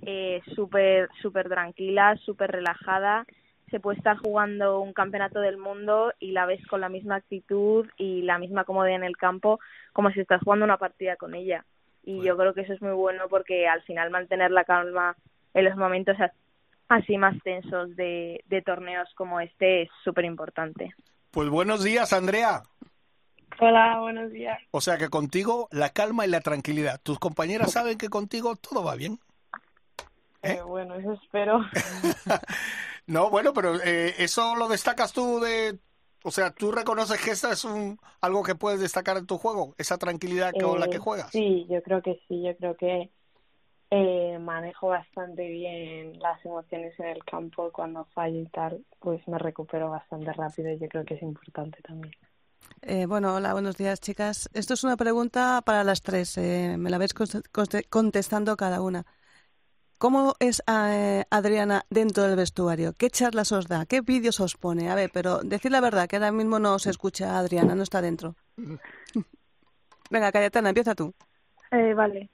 [0.06, 3.26] eh, súper súper tranquila, súper relajada.
[3.74, 7.88] Se puede estar jugando un campeonato del mundo y la ves con la misma actitud
[7.96, 9.58] y la misma comodidad en el campo
[9.92, 11.64] como si estás jugando una partida con ella.
[12.04, 15.16] Y yo creo que eso es muy bueno porque al final mantener la calma
[15.54, 16.16] en los momentos
[16.88, 20.94] así más tensos de, de torneos como este es súper importante.
[21.32, 22.62] Pues buenos días, Andrea.
[23.58, 24.60] Hola, buenos días.
[24.70, 27.00] O sea que contigo la calma y la tranquilidad.
[27.02, 29.18] ¿Tus compañeras saben que contigo todo va bien?
[30.44, 30.58] ¿Eh?
[30.58, 31.60] Eh, bueno, eso espero.
[33.06, 35.78] no, bueno, pero eh, eso lo destacas tú de...
[36.26, 39.74] O sea, ¿tú reconoces que esto es un, algo que puedes destacar en tu juego?
[39.76, 41.30] Esa tranquilidad con la que juegas.
[41.30, 42.42] Sí, yo creo que sí.
[42.42, 43.10] Yo creo que
[44.38, 47.70] manejo bastante bien las emociones en el campo.
[47.72, 51.80] Cuando fallo y tal, pues me recupero bastante rápido y yo creo que es importante
[51.82, 52.14] también.
[52.82, 54.48] Eh, bueno, hola, buenos días, chicas.
[54.52, 56.36] Esto es una pregunta para las tres.
[56.38, 57.14] Eh, me la vais
[57.90, 59.06] contestando cada una.
[60.04, 62.92] ¿Cómo es eh, Adriana dentro del vestuario?
[62.92, 63.86] ¿Qué charlas os da?
[63.86, 64.90] ¿Qué vídeos os pone?
[64.90, 68.02] A ver, pero decir la verdad, que ahora mismo no se escucha Adriana, no está
[68.02, 68.34] dentro.
[70.10, 71.14] Venga, Cayetana, empieza tú.
[71.70, 72.28] Eh, vale.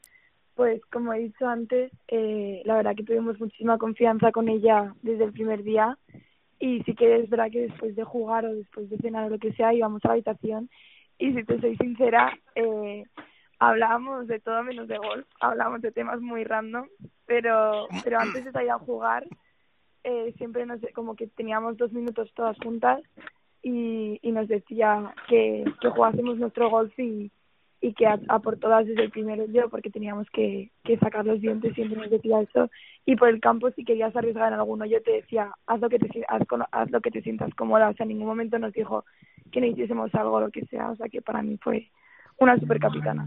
[0.56, 5.22] Pues como he dicho antes, eh, la verdad que tuvimos muchísima confianza con ella desde
[5.22, 5.96] el primer día
[6.58, 9.38] y sí que es verdad que después de jugar o después de cenar o lo
[9.38, 10.68] que sea íbamos a la habitación
[11.18, 13.04] y si te soy sincera eh,
[13.60, 16.88] hablábamos de todo menos de golf hablábamos de temas muy random
[17.26, 19.24] pero pero antes de salir a jugar
[20.02, 23.02] eh, siempre nos como que teníamos dos minutos todas juntas
[23.62, 27.30] y, y nos decía que, que jugásemos nuestro golf y,
[27.82, 31.42] y que a, por todas desde el primero yo porque teníamos que, que sacar los
[31.42, 32.70] dientes siempre nos decía eso.
[33.04, 35.98] Y por el campo si querías arriesgar en alguno yo te decía haz lo que
[35.98, 36.42] te haz,
[36.72, 39.04] haz lo que te sientas cómoda o sea en ningún momento nos dijo
[39.52, 41.90] que no hiciésemos algo o lo que sea o sea que para mí fue
[42.40, 43.26] una super capitana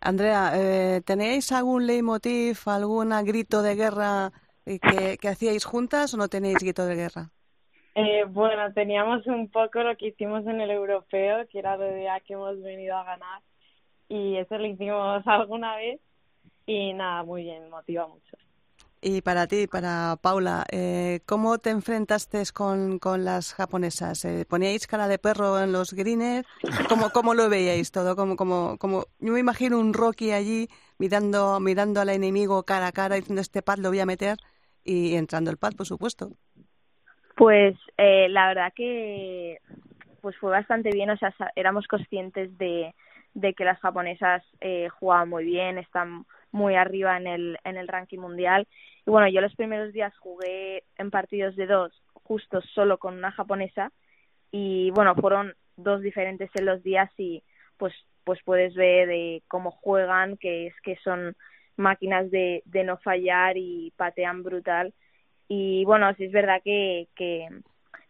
[0.00, 4.32] Andrea eh, ¿tenéis algún leitmotiv algún grito de guerra
[4.64, 7.30] que, que hacíais juntas o no tenéis grito de guerra
[7.94, 12.20] eh, bueno, teníamos un poco lo que hicimos en el europeo, que era de a
[12.20, 13.42] que hemos venido a ganar
[14.08, 16.00] y eso lo hicimos alguna vez
[16.66, 18.36] y nada, muy bien, motiva mucho.
[19.04, 24.24] Y para ti, para Paula, eh, ¿cómo te enfrentaste con, con las japonesas?
[24.24, 26.46] Eh, ¿Poníais cara de perro en los greens?
[26.88, 28.14] ¿Cómo, cómo lo veíais todo?
[28.14, 32.92] Como, como, como, yo me imagino un Rocky allí mirando, mirando al enemigo cara a
[32.92, 34.36] cara diciendo este pad lo voy a meter
[34.84, 36.30] y entrando el pad, por supuesto.
[37.34, 39.58] Pues eh, la verdad que
[40.20, 42.94] pues fue bastante bien, o sea, éramos conscientes de,
[43.34, 47.88] de que las japonesas eh, jugaban muy bien, están muy arriba en el, en el
[47.88, 48.68] ranking mundial.
[49.06, 53.32] Y bueno, yo los primeros días jugué en partidos de dos, justo solo con una
[53.32, 53.90] japonesa,
[54.50, 57.42] y bueno, fueron dos diferentes en los días y
[57.78, 61.34] pues pues puedes ver de cómo juegan, que es que son
[61.76, 64.94] máquinas de, de no fallar y patean brutal.
[65.48, 67.48] Y bueno, sí es verdad que, que,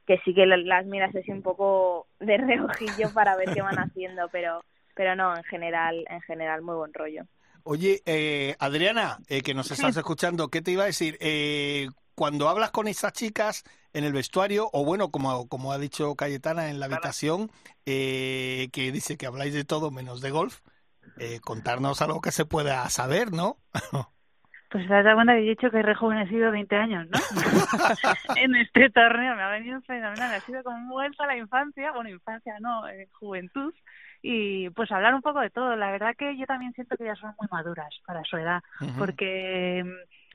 [0.07, 4.28] que sí que las miras así un poco de reojillo para ver qué van haciendo,
[4.31, 4.61] pero
[4.94, 7.24] pero no, en general, en general muy buen rollo.
[7.64, 11.16] Oye, eh, Adriana, eh, que nos estás escuchando, ¿qué te iba a decir?
[11.20, 16.14] Eh, cuando hablas con esas chicas en el vestuario, o bueno, como, como ha dicho
[16.14, 17.51] Cayetana en la habitación,
[17.87, 20.61] eh, que dice que habláis de todo menos de golf,
[21.18, 23.59] eh, contarnos algo que se pueda saber, ¿no?
[24.70, 27.18] Pues te cuenta que he dicho que he rejuvenecido 20 años, ¿no?
[28.37, 30.33] en este torneo me ha venido fenomenal.
[30.33, 33.75] Ha sido como vuelta a la infancia, bueno, infancia no, eh, juventud,
[34.22, 35.76] y pues hablar un poco de todo.
[35.76, 38.62] La verdad que yo también siento que ya son muy maduras para su edad,
[38.98, 39.85] porque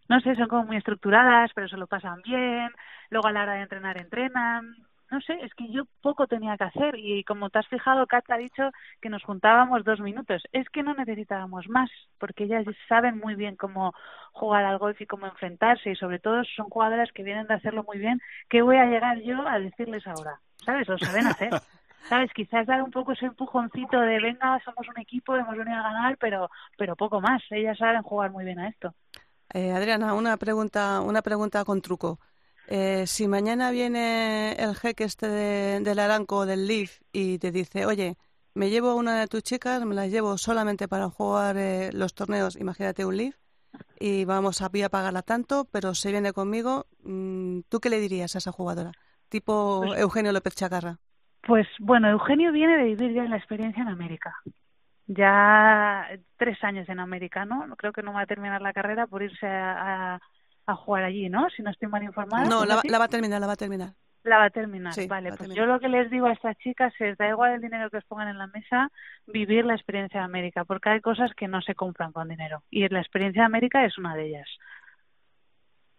[0.10, 2.70] no sé, son como muy estructuradas, pero se lo pasan bien,
[3.10, 4.76] luego a la hora de entrenar entrenan,
[5.10, 8.30] no sé, es que yo poco tenía que hacer y como te has fijado, Kat
[8.30, 8.72] ha dicho
[9.02, 10.44] que nos juntábamos dos minutos.
[10.52, 13.94] Es que no necesitábamos más, porque ellas saben muy bien cómo
[14.34, 17.84] jugar al golf y cómo enfrentarse y sobre todo son jugadoras que vienen de hacerlo
[17.84, 18.22] muy bien.
[18.50, 20.40] ¿Qué voy a llegar yo a decirles ahora?
[20.66, 20.88] ¿Sabes?
[20.90, 21.52] Lo saben hacer.
[22.10, 22.32] ¿Sabes?
[22.34, 26.18] Quizás dar un poco ese empujoncito de venga, somos un equipo, hemos venido a ganar,
[26.18, 27.42] pero, pero poco más.
[27.50, 28.94] Ellas saben jugar muy bien a esto.
[29.54, 32.20] Eh, Adriana, una pregunta, una pregunta con truco.
[32.68, 37.86] Eh, si mañana viene el jeque este de, del Aranco del Leaf y te dice,
[37.86, 38.18] oye,
[38.54, 42.58] me llevo una de tus chicas, me las llevo solamente para jugar eh, los torneos,
[42.58, 43.36] imagínate un Leaf,
[44.00, 46.88] y vamos a, voy a pagarla tanto, pero se viene conmigo.
[47.04, 48.92] Mm, ¿Tú qué le dirías a esa jugadora?
[49.30, 51.00] Tipo Pues- Eugenio López Chacarra.
[51.48, 54.36] Pues bueno, Eugenio viene de vivir ya la experiencia en América.
[55.08, 57.76] Ya tres años en América, ¿no?
[57.78, 60.20] Creo que no va a terminar la carrera por irse a, a,
[60.66, 61.50] a jugar allí, ¿no?
[61.50, 62.44] Si no estoy mal informada.
[62.50, 62.90] No, ¿es la, va- así?
[62.90, 63.90] la va a terminar, la va a terminar.
[64.24, 65.30] La va a terminar, Sí, vale.
[65.30, 65.66] a Pues terminar.
[65.66, 68.04] yo lo que les digo a estas chicas es, da igual el dinero que os
[68.04, 68.92] pongan en la mesa,
[69.28, 72.62] vivir la experiencia de América, porque hay cosas que no se compran con dinero.
[72.70, 74.50] Y la experiencia de América es una de ellas.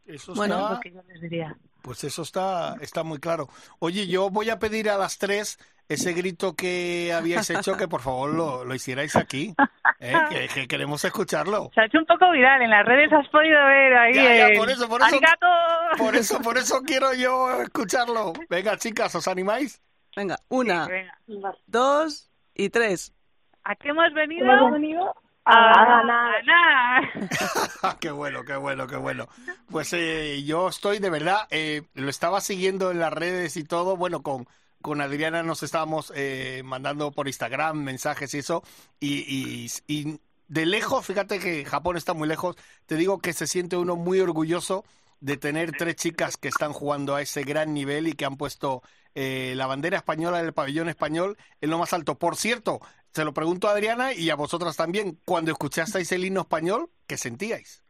[0.08, 1.56] Eso Bueno, está, lo que yo les diría.
[1.82, 3.48] pues eso está, está muy claro.
[3.78, 8.00] Oye, yo voy a pedir a las tres ese grito que habíais hecho, que por
[8.02, 9.54] favor lo, lo hicierais aquí,
[10.00, 10.12] ¿eh?
[10.30, 11.70] que, que queremos escucharlo.
[11.74, 14.46] Se ha hecho un poco viral, en las redes has podido ver ahí Ya, ya,
[14.48, 15.08] el por eso, por eso.
[15.16, 15.46] ¡Arigato!
[15.98, 18.32] Por eso, por eso quiero yo escucharlo.
[18.50, 19.80] Venga, chicas, ¿os animáis?
[20.16, 21.54] Venga, una, Venga.
[21.66, 23.14] dos y tres.
[23.64, 24.50] ¿A qué hemos venido?
[24.50, 25.14] Hemos venido
[25.54, 26.44] A, a ganar.
[27.82, 29.28] Ah, qué bueno, qué bueno, qué bueno.
[29.70, 33.96] Pues eh, yo estoy de verdad, eh, lo estaba siguiendo en las redes y todo.
[33.96, 34.46] Bueno, con,
[34.82, 38.62] con Adriana nos estábamos eh, mandando por Instagram mensajes y eso.
[39.00, 42.56] Y, y, y de lejos, fíjate que Japón está muy lejos.
[42.86, 44.84] Te digo que se siente uno muy orgulloso
[45.20, 48.82] de tener tres chicas que están jugando a ese gran nivel y que han puesto
[49.14, 52.18] eh, la bandera española del pabellón español en lo más alto.
[52.18, 52.80] Por cierto,
[53.12, 57.16] se lo pregunto a Adriana y a vosotras también, cuando escuchasteis el himno español, ¿qué
[57.16, 57.84] sentíais?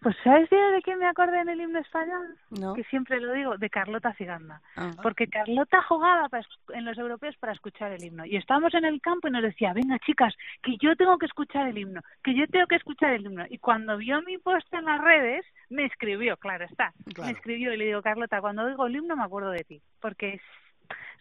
[0.00, 2.38] Pues ¿sabes de qué me acordé en el himno español?
[2.50, 2.74] ¿No?
[2.74, 4.62] Que siempre lo digo, de Carlota Ciganda.
[4.76, 4.92] Ah.
[5.02, 8.24] Porque Carlota jugaba para en los europeos para escuchar el himno.
[8.24, 11.66] Y estábamos en el campo y nos decía, venga chicas, que yo tengo que escuchar
[11.66, 13.44] el himno, que yo tengo que escuchar el himno.
[13.50, 16.92] Y cuando vio mi post en las redes, me escribió, claro está.
[17.12, 17.32] Claro.
[17.32, 19.82] Me escribió y le digo, Carlota, cuando oigo el himno me acuerdo de ti.
[20.00, 20.42] Porque es-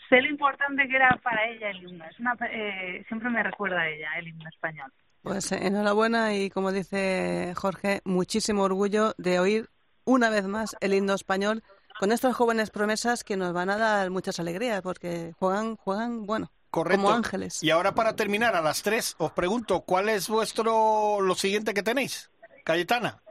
[0.10, 2.06] sé lo importante que era para ella el himno.
[2.06, 4.91] Es una, eh, siempre me recuerda a ella el himno español.
[5.21, 9.69] Pues eh, enhorabuena y como dice Jorge, muchísimo orgullo de oír
[10.06, 11.63] una vez más el himno español
[11.99, 16.51] con estas jóvenes promesas que nos van a dar muchas alegrías porque juegan, juegan, bueno,
[16.69, 17.03] Correcto.
[17.03, 17.63] como ángeles.
[17.63, 21.84] Y ahora para terminar, a las tres, os pregunto, ¿cuál es vuestro, lo siguiente que
[21.84, 22.30] tenéis?
[22.63, 23.21] Cayetana.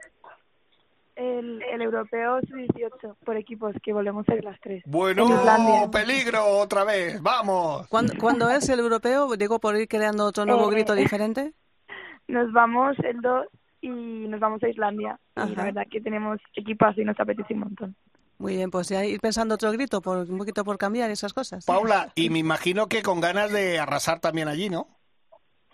[1.17, 4.83] El, el europeo sub-18 por equipos, que volvemos a ir las tres.
[4.85, 5.91] Bueno, En Islandia.
[5.91, 7.87] peligro otra vez, vamos.
[7.87, 9.35] ¿Cuándo, cuándo es el europeo?
[9.35, 11.53] Digo, por ir creando otro nuevo Eh, grito diferente.
[12.27, 13.47] Nos vamos el 2
[13.79, 15.17] y nos vamos a Islandia.
[15.35, 15.49] Ajá.
[15.49, 17.95] Y la verdad que tenemos equipazo y nos apetece un montón.
[18.37, 21.65] Muy bien, pues ya ir pensando otro grito, por, un poquito por cambiar esas cosas.
[21.65, 24.87] Paula, y me imagino que con ganas de arrasar también allí, ¿no?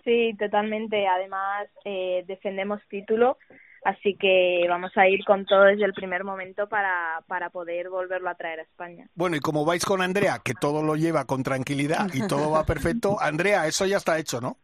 [0.04, 1.08] Sí, totalmente.
[1.08, 3.38] Además, eh, defendemos título,
[3.84, 8.30] así que vamos a ir con todo desde el primer momento para, para poder volverlo
[8.30, 9.08] a traer a España.
[9.16, 12.66] Bueno, y como vais con Andrea, que todo lo lleva con tranquilidad y todo va
[12.66, 14.58] perfecto, Andrea, eso ya está hecho, ¿no?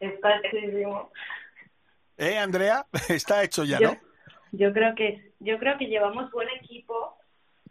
[0.00, 1.10] Está hechísimo.
[2.16, 2.86] ¿Eh, Andrea?
[3.08, 3.98] Está hecho ya, Yo, ¿no?
[4.52, 7.16] yo creo que yo creo que llevamos buen equipo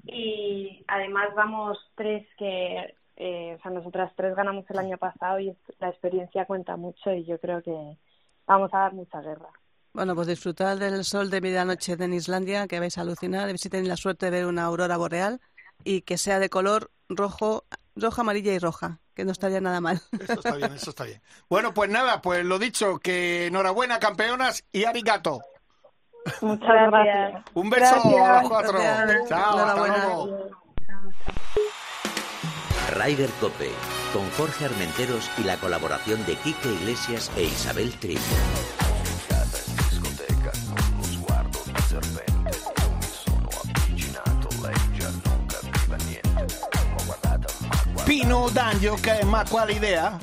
[0.04, 5.56] y además vamos tres que eh, o sea nosotras tres ganamos el año pasado y
[5.80, 7.98] la experiencia cuenta mucho y yo creo que
[8.46, 9.50] vamos a dar mucha guerra.
[9.94, 13.60] Bueno, pues disfrutar del sol de medianoche en Islandia, que vais a alucinar, a ver
[13.60, 15.40] si tenéis la suerte de ver una aurora boreal
[15.84, 20.02] y que sea de color rojo, roja, amarilla y roja, que no estaría nada mal.
[20.20, 21.22] Eso está bien, eso está bien.
[21.48, 25.42] Bueno, pues nada, pues lo dicho, que enhorabuena, campeonas, y arigato.
[26.42, 26.92] Muchas Gracias.
[26.92, 27.44] gracias.
[27.54, 27.86] Un beso
[28.24, 28.80] a las cuatro.
[28.80, 29.30] Gracias.
[29.30, 30.06] Chao, hasta Enhorabuena.
[30.06, 30.50] luego.
[32.96, 33.72] Rider Cope,
[34.12, 38.20] con Jorge Armenteros y la colaboración de Quique Iglesias e Isabel Trillo.
[48.24, 50.18] Pino D'Angio, che ma quale idea?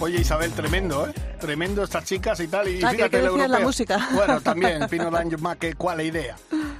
[0.00, 1.12] Oye Isabel, tremendo, ¿eh?
[1.38, 2.68] Tremendo estas chicas y tal.
[2.68, 4.08] Y Ah, fíjate que el la música.
[4.12, 6.34] Bueno, también, Pino D'Angio, más que cuál idea.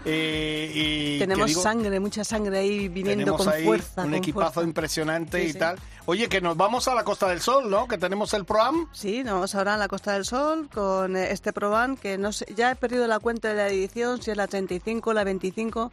[0.04, 4.02] Eh, y Tenemos digo- sangre, mucha sangre ahí viniendo con ahí fuerza.
[4.02, 4.68] un con equipazo fuerza.
[4.68, 5.58] impresionante Sí, y sí.
[5.58, 5.78] tal.
[6.06, 7.88] Oye, que nos vamos a la Costa del Sol, ¿no?
[7.88, 8.86] Que tenemos el Proam.
[8.92, 12.32] Sí, nos vamos ahora a la Costa del Sol con eh, este Proban que no
[12.32, 15.90] sé, ya he perdido la cuenta de la edición, si es la 35 la 25.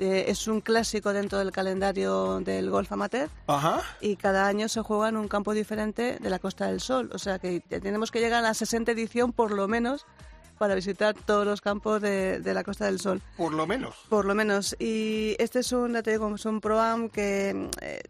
[0.00, 3.80] eh, es un clásico dentro del calendario del golf amateur Ajá.
[4.00, 7.10] y cada año se juega en un campo diferente de la Costa del Sol.
[7.14, 10.04] O sea que tenemos que llegar a la 60 edición por lo menos
[10.64, 13.20] para visitar todos los campos de, de la Costa del Sol.
[13.36, 13.94] Por lo menos.
[14.08, 14.74] Por lo menos.
[14.78, 18.00] Y este es un, te digo, es un Pro-Am que eh,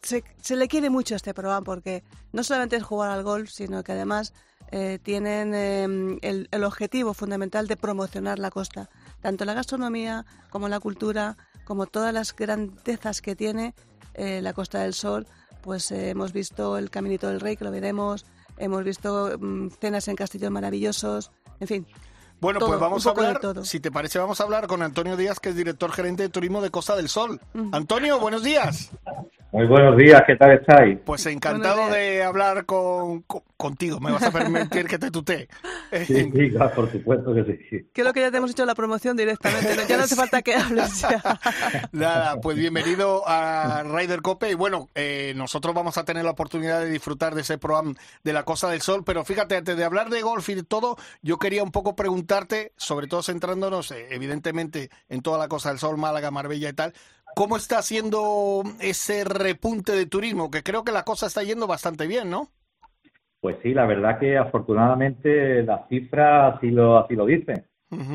[0.00, 3.82] se, le quiere mucho a este programa porque no solamente es jugar al golf, sino
[3.82, 4.32] que además
[4.70, 8.88] eh, tienen em, el, el, objetivo fundamental de promocionar la costa,
[9.20, 13.74] tanto la gastronomía como la cultura, como todas las grandezas que tiene
[14.14, 15.26] eh, la Costa del Sol.
[15.62, 18.24] Pues eh, hemos visto el Caminito del Rey, que lo veremos,
[18.58, 21.30] hemos visto mm, cenas en castillos maravillosos,
[21.60, 21.86] en fin,
[22.40, 25.48] bueno, pues vamos a hablar, si te parece, vamos a hablar con Antonio Díaz, que
[25.48, 27.40] es director gerente de turismo de Costa del Sol.
[27.72, 28.90] Antonio, buenos días.
[29.52, 30.98] Muy buenos días, ¿qué tal estáis?
[31.04, 33.22] Pues encantado de hablar con,
[33.56, 35.48] contigo, me vas a permitir que te tutee.
[36.04, 37.88] Sí, sí, por supuesto que sí.
[37.92, 41.00] Creo que ya te hemos hecho la promoción directamente, ya no hace falta que hables
[41.00, 41.22] ya.
[41.92, 46.80] Nada, pues bienvenido a Ryder Cope y bueno, eh, nosotros vamos a tener la oportunidad
[46.80, 47.94] de disfrutar de ese programa
[48.24, 50.96] de la Costa del Sol, pero fíjate, antes de hablar de golf y de todo,
[51.22, 55.78] yo quería un poco preguntarte, sobre todo centrándonos eh, evidentemente en toda la Costa del
[55.78, 56.94] Sol, Málaga, Marbella y tal,
[57.36, 60.50] ¿Cómo está haciendo ese repunte de turismo?
[60.50, 62.48] Que creo que la cosa está yendo bastante bien, ¿no?
[63.42, 67.66] Pues sí, la verdad que afortunadamente las cifras así lo, así lo dicen.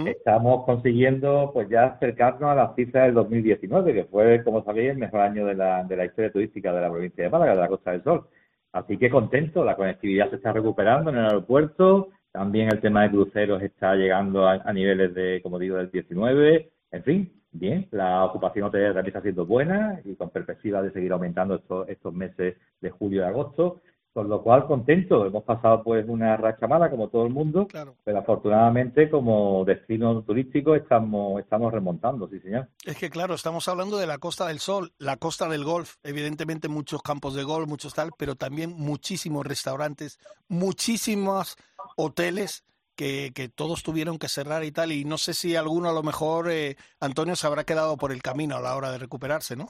[0.08, 4.98] Estamos consiguiendo pues ya acercarnos a las cifras del 2019, que fue, como sabéis, el
[4.98, 7.68] mejor año de la, de la historia turística de la provincia de Málaga, de la
[7.68, 8.28] Costa del Sol.
[8.72, 13.12] Así que contento, la conectividad se está recuperando en el aeropuerto, también el tema de
[13.12, 18.26] cruceros está llegando a, a niveles de, como digo, del 19, en fin, bien, la
[18.26, 22.58] ocupación hotelera también está siendo buena y con perspectiva de seguir aumentando estos, estos meses
[22.80, 23.82] de julio y agosto.
[24.14, 25.26] Con lo cual, contento.
[25.26, 27.66] Hemos pasado pues una racha mala, como todo el mundo,
[28.04, 32.68] pero afortunadamente como destino turístico estamos, estamos remontando, sí señor.
[32.84, 36.68] Es que claro, estamos hablando de la Costa del Sol, la Costa del Golf, evidentemente
[36.68, 41.56] muchos campos de golf, muchos tal, pero también muchísimos restaurantes, muchísimos
[41.96, 42.66] hoteles
[42.96, 46.50] que, todos tuvieron que cerrar y tal, y no sé si alguno a lo mejor,
[46.50, 49.68] eh, Antonio, se habrá quedado por el camino a la hora de recuperarse, ¿no?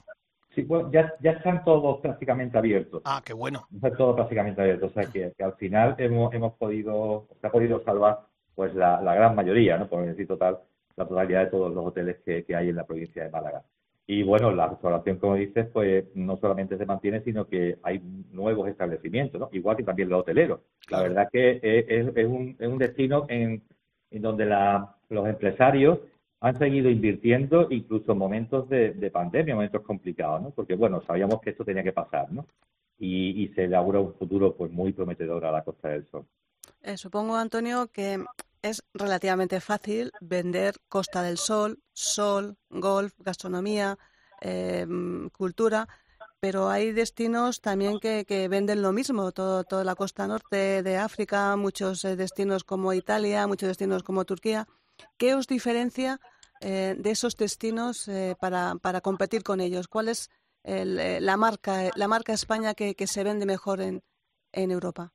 [0.54, 3.02] Sí, bueno, ya, ya están todos prácticamente abiertos.
[3.06, 3.68] Ah, qué bueno.
[3.74, 7.84] Están todos prácticamente abiertos, o sea que, al final hemos, hemos podido, se ha podido
[7.84, 9.88] salvar pues la, la gran mayoría, ¿no?
[9.88, 10.60] Por decir total,
[10.98, 13.64] la totalidad de todos los hoteles que, que hay en la provincia de Málaga.
[14.08, 18.68] Y bueno, la restauración, como dices, pues no solamente se mantiene, sino que hay nuevos
[18.68, 19.50] establecimientos, ¿no?
[19.54, 20.60] igual que también los hoteleros.
[20.90, 23.64] La verdad que es, es, un, es un destino en,
[24.10, 26.00] en donde la, los empresarios
[26.42, 30.50] han seguido invirtiendo incluso en momentos de, de, pandemia, momentos complicados, ¿no?
[30.50, 32.48] Porque, bueno, sabíamos que esto tenía que pasar, ¿no?
[32.98, 36.26] Y, y se elabora un futuro pues muy prometedor a la Costa del Sol.
[36.82, 38.18] Eh, supongo, Antonio, que
[38.62, 43.98] es relativamente fácil vender Costa del Sol, sol, golf, gastronomía,
[44.42, 45.88] em, cultura,
[46.40, 50.98] pero hay destinos también que, que venden lo mismo, todo, toda la costa norte de
[50.98, 54.68] África, muchos eh, destinos como Italia, muchos destinos como Turquía.
[55.18, 56.20] ¿Qué os diferencia
[56.60, 59.88] eh, de esos destinos eh, para, para, competir con ellos?
[59.88, 60.30] ¿Cuál es
[60.64, 64.04] la, marca, la marca España que, que se vende mejor en,
[64.52, 65.12] en Europa?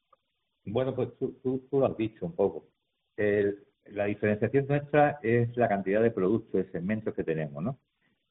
[0.64, 2.68] Bueno, pues tú, tú, lo has dicho un poco
[3.16, 7.78] la diferenciación nuestra es la cantidad de productos, de segmentos que tenemos, ¿no?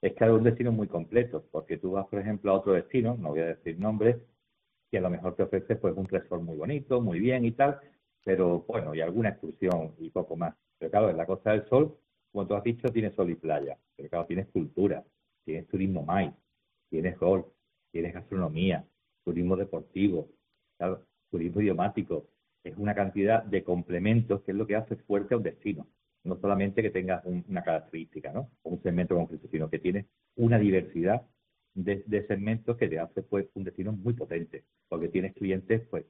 [0.01, 3.29] Es hay un destino muy completo, porque tú vas, por ejemplo, a otro destino, no
[3.29, 4.17] voy a decir nombres,
[4.91, 7.79] que a lo mejor te ofrece pues un resort muy bonito, muy bien y tal,
[8.23, 10.55] pero bueno, y alguna excursión y poco más.
[10.77, 11.97] Pero claro, en la Costa del Sol,
[12.31, 15.03] como tú has dicho, tienes sol y playa, pero claro, tienes cultura,
[15.45, 16.33] tienes turismo más,
[16.89, 17.45] tienes golf,
[17.91, 18.85] tienes gastronomía,
[19.23, 20.29] turismo deportivo,
[21.31, 22.27] turismo idiomático,
[22.65, 25.87] es una cantidad de complementos que es lo que hace fuerte a un destino.
[26.23, 28.49] No solamente que tengas una característica, ¿no?
[28.63, 31.21] O un segmento concreto, sino que tienes una diversidad
[31.75, 36.05] de, segmentos que te hace pues un destino muy potente, porque tienes clientes pues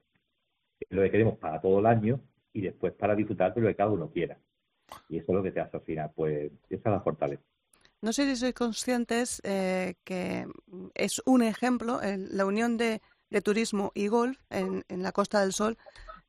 [0.89, 2.21] lo que queremos para todo el año
[2.53, 4.37] y después para disfrutar de lo que cada uno quiera.
[5.09, 7.43] Y eso es lo que te hace al final, pues esa es la fortaleza.
[8.01, 10.45] No sé si sois conscientes eh, que
[10.93, 13.01] es un ejemplo, la unión de,
[13.43, 15.77] turismo y golf en, en la Costa del Sol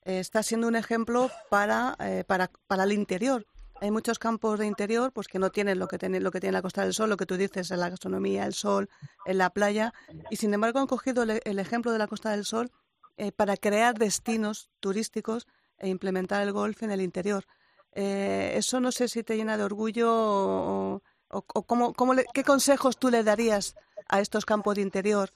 [0.07, 3.45] está siendo un ejemplo para, eh, para, para el interior.
[3.81, 6.53] Hay muchos campos de interior pues que no tienen lo que tiene lo que tiene
[6.53, 8.89] la Costa del Sol, lo que tú dices, en la gastronomía, el sol,
[9.27, 9.93] en la playa,
[10.31, 12.71] y sin embargo han cogido el, ejemplo de la Costa del Sol
[13.19, 15.47] eh, para crear destinos turísticos
[15.77, 17.45] e implementar el golf en el interior.
[17.93, 22.99] Eh, eso no sé si te llena de orgullo o, o, cómo, cómo qué consejos
[22.99, 23.75] tú le darías
[24.09, 25.33] a estos campos de interior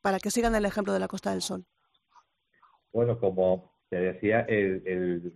[0.00, 1.66] para que sigan el ejemplo de la Costa del Sol.
[2.98, 5.32] Bueno, como te decía, el,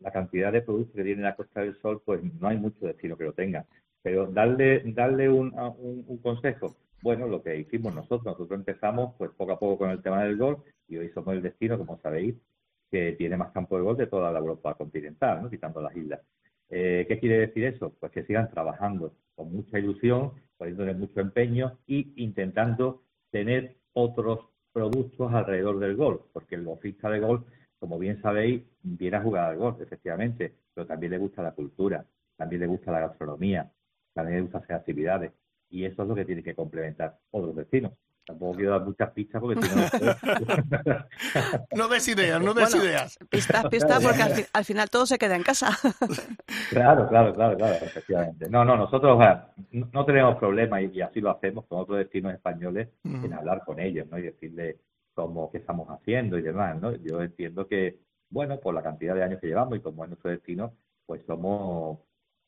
[0.00, 3.16] la cantidad de productos que tiene la Costa del Sol, pues no hay mucho destino
[3.16, 3.64] que lo tenga.
[4.02, 9.52] Pero darle, darle un, un, consejo, bueno, lo que hicimos nosotros, nosotros empezamos pues poco
[9.52, 12.34] a poco con el tema del golf y hoy somos el destino, como sabéis,
[12.90, 15.48] que tiene más campo de golf de toda la Europa continental, ¿no?
[15.48, 16.20] quitando las islas.
[16.68, 17.94] Eh, ¿Qué quiere decir eso?
[17.98, 25.32] Pues que sigan trabajando con mucha ilusión, poniéndole mucho empeño y intentando tener otros productos
[25.32, 27.46] alrededor del golf, porque el golfista de golf,
[27.78, 32.04] como bien sabéis, viene a jugar al golf, efectivamente, pero también le gusta la cultura,
[32.36, 33.70] también le gusta la gastronomía,
[34.12, 35.32] también le gusta hacer actividades,
[35.70, 37.92] y eso es lo que tiene que complementar otros destinos.
[38.30, 39.82] Tampoco quiero dar muchas pistas porque si no...
[41.76, 43.18] no des ideas, no des ideas.
[43.28, 45.70] Pistas, pistas, porque al, final todo se queda en casa.
[46.70, 48.48] claro, claro, claro, claro, efectivamente.
[48.48, 49.18] No, no, nosotros
[49.72, 54.06] no, tenemos problema y, así lo hacemos con otros destinos españoles en hablar con ellos,
[54.08, 54.16] ¿no?
[54.16, 54.76] Y decirles
[55.12, 56.94] cómo, qué estamos haciendo y demás, ¿no?
[56.94, 60.30] Yo entiendo que, bueno, por la cantidad de años que llevamos y como es nuestro
[60.30, 60.72] destino,
[61.04, 61.98] pues somos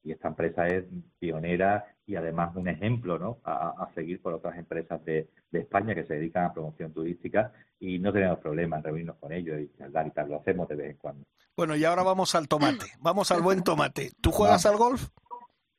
[0.05, 0.85] y esta empresa es
[1.19, 3.39] pionera y además un ejemplo ¿no?
[3.45, 8.13] a, seguir por otras empresas de, España que se dedican a promoción turística y no
[8.13, 10.97] tenemos problema en reunirnos con ellos y charlar y tal, lo hacemos de vez en
[10.97, 11.25] cuando.
[11.55, 14.13] Bueno, y ahora vamos al tomate, vamos al buen tomate.
[14.21, 15.09] ¿Tú juegas al golf?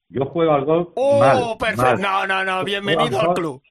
[0.10, 0.90] Yo juego al golf.
[0.96, 1.98] ¡Oh, perfecto!
[1.98, 3.64] No, no, no, bienvenido al club.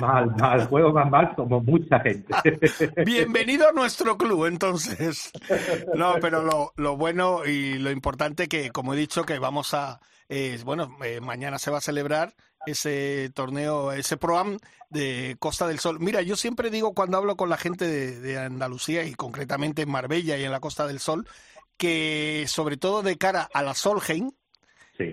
[0.00, 2.34] Mal, mal, juego más mal como mucha gente.
[3.04, 5.30] Bienvenido a nuestro club, entonces.
[5.94, 10.00] No, pero lo, lo bueno y lo importante que, como he dicho, que vamos a,
[10.64, 12.34] bueno, eh, mañana se va a celebrar
[12.66, 14.58] ese torneo, ese ProAm
[14.88, 16.00] de Costa del Sol.
[16.00, 20.36] Mira, yo siempre digo cuando hablo con la gente de, Andalucía y concretamente en Marbella
[20.36, 21.28] y en la Costa del Sol,
[21.76, 24.32] que sobre todo de cara a la Solheim,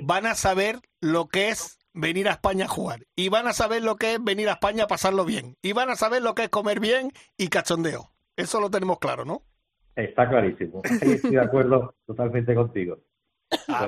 [0.04, 3.06] van a saber lo que es venir a España a jugar.
[3.16, 5.58] Y van a saber lo que es venir a España a pasarlo bien.
[5.62, 8.12] Y van a saber lo que es comer bien y cachondeo.
[8.36, 9.44] Eso lo tenemos claro, ¿no?
[9.96, 10.82] Está clarísimo.
[10.84, 13.00] Estoy de acuerdo totalmente contigo.
[13.68, 13.88] Ah,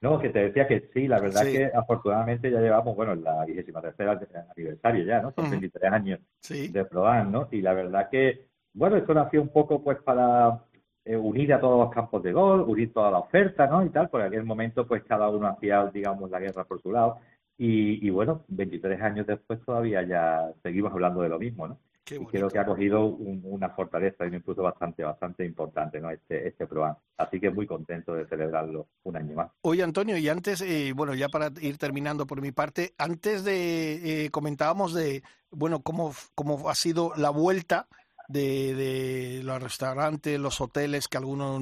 [0.00, 3.80] no, que te decía que sí, la verdad que afortunadamente ya llevamos, bueno, la vigésima
[3.80, 4.20] tercera
[4.54, 5.32] aniversario ya, ¿no?
[5.32, 7.48] Son 23 años de probar, ¿no?
[7.50, 10.62] Y la verdad que, bueno, esto nació un poco pues para
[11.08, 13.82] eh, unir a todos los campos de gol, unir toda la oferta, ¿no?
[13.82, 16.92] Y tal, porque en aquel momento pues cada uno hacía, digamos, la guerra por su
[16.92, 17.18] lado.
[17.56, 21.78] Y, bueno, 23 años después todavía ya seguimos hablando de lo mismo, ¿no?
[22.10, 26.10] y creo que ha cogido una fortaleza y un impulso bastante, bastante importante, ¿no?
[26.10, 26.96] Este, este programa.
[27.16, 29.50] Así que muy contento de celebrarlo un año más.
[29.62, 34.24] Oye, Antonio, y antes, eh, bueno, ya para ir terminando por mi parte, antes de,
[34.24, 37.88] eh, comentábamos de, bueno, cómo, cómo ha sido la vuelta
[38.28, 41.60] de, de, los restaurantes, los hoteles que algunos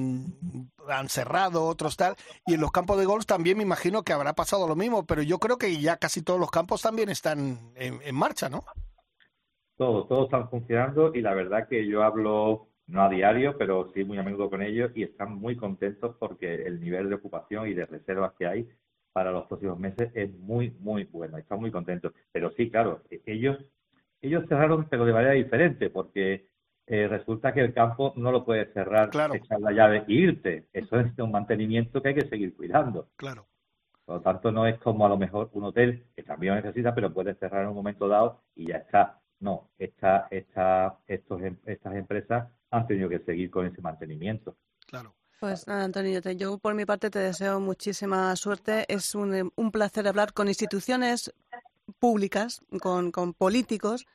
[0.87, 2.15] han cerrado, otros tal,
[2.45, 5.21] y en los campos de golf también me imagino que habrá pasado lo mismo, pero
[5.21, 8.63] yo creo que ya casi todos los campos también están en, marcha, ¿no?
[9.77, 14.03] Todos, todos están funcionando y la verdad que yo hablo no a diario, pero sí
[14.03, 17.73] muy a menudo con ellos y están muy contentos porque el nivel de ocupación y
[17.73, 18.69] de reservas que hay
[19.13, 21.37] para los próximos meses es muy, muy bueno.
[21.37, 22.13] Están muy contentos.
[22.31, 23.57] Pero sí, claro, ellos
[24.21, 26.47] ellos cerraron, pero de manera diferente, porque
[26.89, 30.67] eh, resulta que el campo no lo puedes cerrar, echar la llave e irte.
[30.71, 33.09] Eso es un mantenimiento que hay que seguir cuidando.
[33.17, 33.45] Claro.
[34.05, 36.95] Por lo tanto, no es como a lo mejor un hotel que también lo necesita,
[36.95, 39.19] pero puede cerrar en un momento dado y ya está.
[39.41, 44.55] No, esta, esta, estos, em, estas empresas han tenido que seguir con ese mantenimiento.
[44.87, 45.13] Claro.
[45.41, 48.85] Pues nada, Antonio, yo por mi parte te deseo muchísima suerte.
[48.87, 51.33] Es un, un placer hablar con instituciones
[51.99, 54.05] públicas, con, con políticos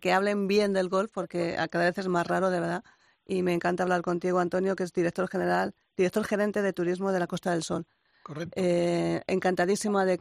[0.00, 2.84] que, hablen bien del golf, porque cada vez es más raro, de verdad.
[3.26, 7.18] Y me encanta hablar contigo, Antonio, que es director general, director gerente de turismo de
[7.20, 7.86] la Costa del Sol.
[8.22, 8.52] Correcto.
[8.56, 10.18] Eh, encantadísima de,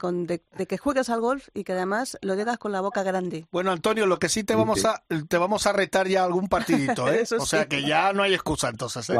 [0.57, 3.45] de, que juegues al golf y que además lo digas con la boca grande.
[3.51, 7.11] Bueno, Antonio, lo que sí te vamos a te vamos a retar ya algún partidito,
[7.11, 7.23] ¿eh?
[7.39, 9.09] o sea que ya no hay excusa entonces.
[9.09, 9.17] ¿eh?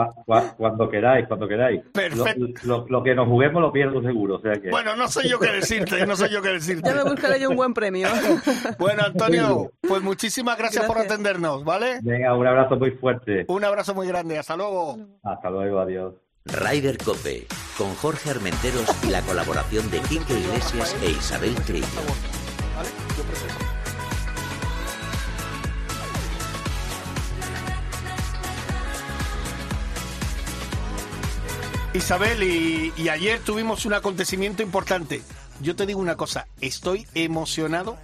[0.57, 1.81] Cuando, queráis, cuando queráis.
[1.93, 2.85] Perfecto.
[2.87, 4.35] Lo, que nos juguemos lo pierdo seguro.
[4.35, 4.69] O sea que...
[4.69, 6.89] Bueno, no sé yo qué decirte, no sé yo qué decirte.
[6.89, 8.07] Ya me buscaré yo un buen premio.
[8.79, 11.99] bueno, Antonio, pues muchísimas gracias, por atendernos, ¿vale?
[12.01, 13.45] Venga, un abrazo muy fuerte.
[13.47, 14.97] Un abrazo muy grande, hasta luego.
[15.23, 16.13] Hasta luego, adiós.
[16.45, 21.85] Rider Cope, con Jorge Armenteros y la colaboración de Quique Iglesias e Isabel Trillo.
[31.93, 35.21] Isabel, y, ayer tuvimos un acontecimiento importante.
[35.61, 37.97] Yo te digo una cosa, estoy emocionado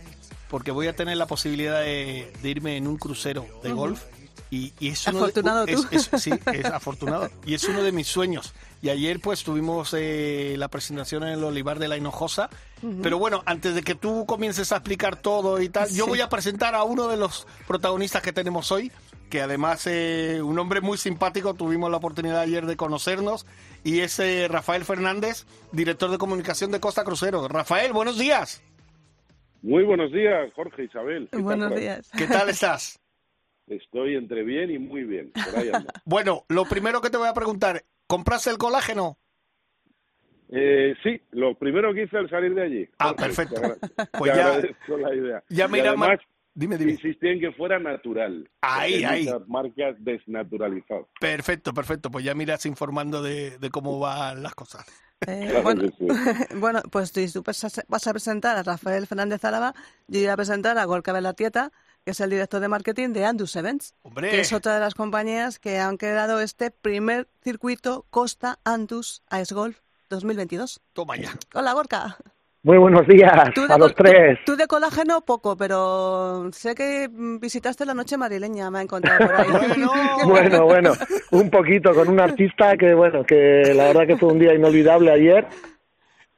[0.50, 4.04] porque voy a tener la posibilidad de, irme en un crucero de golf
[4.50, 5.84] y, es afortunado tú.
[6.18, 7.30] sí, es afortunado.
[7.46, 8.54] Y es uno de mis sueños.
[8.82, 12.50] Y ayer pues tuvimos eh, la presentación en el Olivar de la Hinojosa.
[13.02, 16.30] Pero bueno, antes de que tú comiences a explicar todo y tal, yo voy a
[16.30, 18.92] presentar a uno de los protagonistas que tenemos hoy,
[19.32, 23.48] que además eh, un hombre muy simpático, tuvimos la oportunidad ayer de conocernos,
[23.84, 27.48] y es eh, Rafael Fernández, director de comunicación de Costa Crucero.
[27.48, 28.62] Rafael, buenos días.
[29.64, 31.28] Muy buenos días, Jorge Isabel.
[31.34, 32.12] Buenos días.
[32.16, 33.00] ¿Qué tal estás?
[33.68, 35.32] Estoy entre bien y muy bien.
[36.06, 39.18] bueno, lo primero que te voy a preguntar, ¿compraste el colágeno?
[40.50, 42.90] Eh, sí, lo primero que hice al salir de allí.
[43.00, 43.62] Ah, perfecto.
[44.18, 44.62] pues ya,
[44.98, 45.44] la idea.
[45.50, 45.94] Ya me, irá
[46.58, 46.94] Dime, dime.
[46.94, 48.50] Insistí en que fuera natural.
[48.62, 49.30] Ahí, ahí.
[49.48, 51.06] marcas desnaturalizadas.
[51.20, 52.10] Perfecto, perfecto.
[52.10, 54.84] Pues ya miras informando de, de cómo van las cosas.
[55.28, 56.08] Eh, Claro bueno, sí.
[56.56, 59.76] bueno, pues si tú vas a- vas a presentar a Rafael Fernández Álava,
[60.08, 61.72] yo voy a presentar a Gorka Belatieta,
[62.08, 64.30] que es el director de marketing de Andus Events, Hombre.
[64.30, 69.54] que es otra de las compañías que han creado este primer circuito Costa Andus Ice
[69.54, 69.80] Golf
[70.10, 70.80] 2022.
[70.94, 71.32] Toma ya.
[71.54, 72.16] Hola, Gorka.
[72.64, 74.40] Muy buenos días Tú de, a los tres.
[74.46, 79.26] tú- tú de colágeno poco, pero sé que visitaste la noche madrileña, me ha encontrado
[79.28, 79.48] por ahí.
[80.26, 80.94] Bueno, bueno,
[81.32, 85.12] un poquito con un artista que, bueno, que la verdad que fue un día inolvidable
[85.12, 85.46] ayer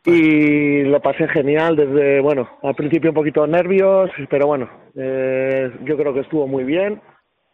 [0.09, 5.97] y lo pasé genial desde, bueno, al principio un poquito nervios, pero bueno, eh, yo
[5.97, 7.01] creo que estuvo muy bien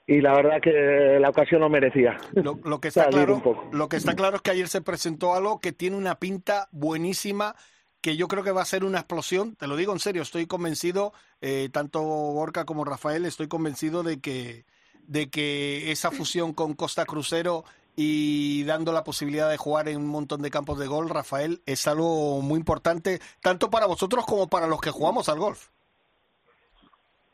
[0.07, 2.17] y la verdad que la ocasión lo merecía.
[2.33, 3.69] Lo, lo que está claro, un poco.
[3.71, 7.55] lo que está claro es que ayer se presentó algo que tiene una pinta buenísima,
[8.01, 9.55] que yo creo que va a ser una explosión.
[9.55, 14.19] Te lo digo en serio, estoy convencido, eh, tanto Borca como Rafael, estoy convencido de
[14.19, 14.65] que
[15.07, 17.63] de que esa fusión con Costa Crucero
[17.95, 21.87] y dando la posibilidad de jugar en un montón de campos de golf, Rafael, es
[21.87, 25.69] algo muy importante, tanto para vosotros como para los que jugamos al golf.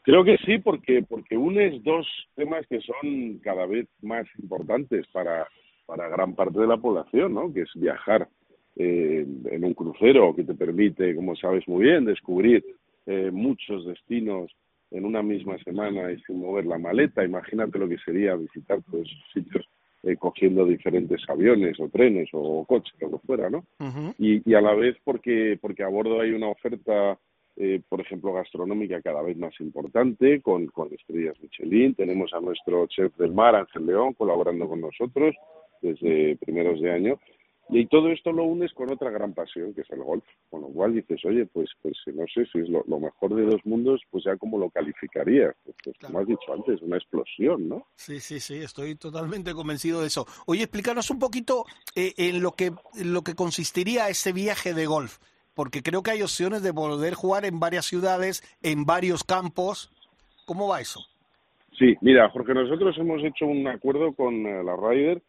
[0.03, 5.47] Creo que sí, porque porque unes dos temas que son cada vez más importantes para,
[5.85, 7.53] para gran parte de la población, ¿no?
[7.53, 8.27] Que es viajar
[8.75, 12.65] eh, en un crucero que te permite, como sabes muy bien, descubrir
[13.05, 14.51] eh, muchos destinos
[14.89, 17.23] en una misma semana y sin mover la maleta.
[17.23, 19.65] Imagínate lo que sería visitar todos esos sitios
[20.03, 23.65] eh, cogiendo diferentes aviones o trenes o coches, lo que fuera, ¿no?
[24.17, 27.19] y, y a la vez porque, porque a bordo hay una oferta,
[27.55, 31.93] eh, por ejemplo, gastronómica cada vez más importante, con, con estrellas Michelin.
[31.95, 35.35] Tenemos a nuestro chef del mar, Ángel León, colaborando con nosotros
[35.81, 37.19] desde primeros de año.
[37.71, 40.25] Y todo esto lo unes con otra gran pasión, que es el golf.
[40.49, 43.45] Con lo cual dices, oye, pues, pues no sé si es lo, lo mejor de
[43.45, 45.55] dos mundos, pues ya como lo calificarías.
[45.63, 47.87] Pues, pues, como has dicho antes, una explosión, ¿no?
[47.95, 50.25] Sí, sí, sí, estoy totalmente convencido de eso.
[50.47, 51.63] Oye, explícanos un poquito
[51.95, 55.19] eh, en lo que en lo que consistiría ese viaje de golf,
[55.53, 59.91] porque creo que hay opciones de poder jugar en varias ciudades, en varios campos.
[60.45, 60.99] ¿Cómo va eso?
[61.79, 65.21] Sí, mira, Jorge, nosotros hemos hecho un acuerdo con eh, la Ryder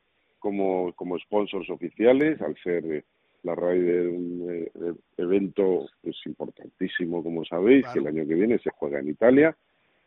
[0.42, 3.04] como, como sponsors oficiales, al ser eh,
[3.44, 8.58] la Ryder un eh, eh, evento pues, importantísimo, como sabéis, que el año que viene
[8.58, 9.56] se juega en Italia,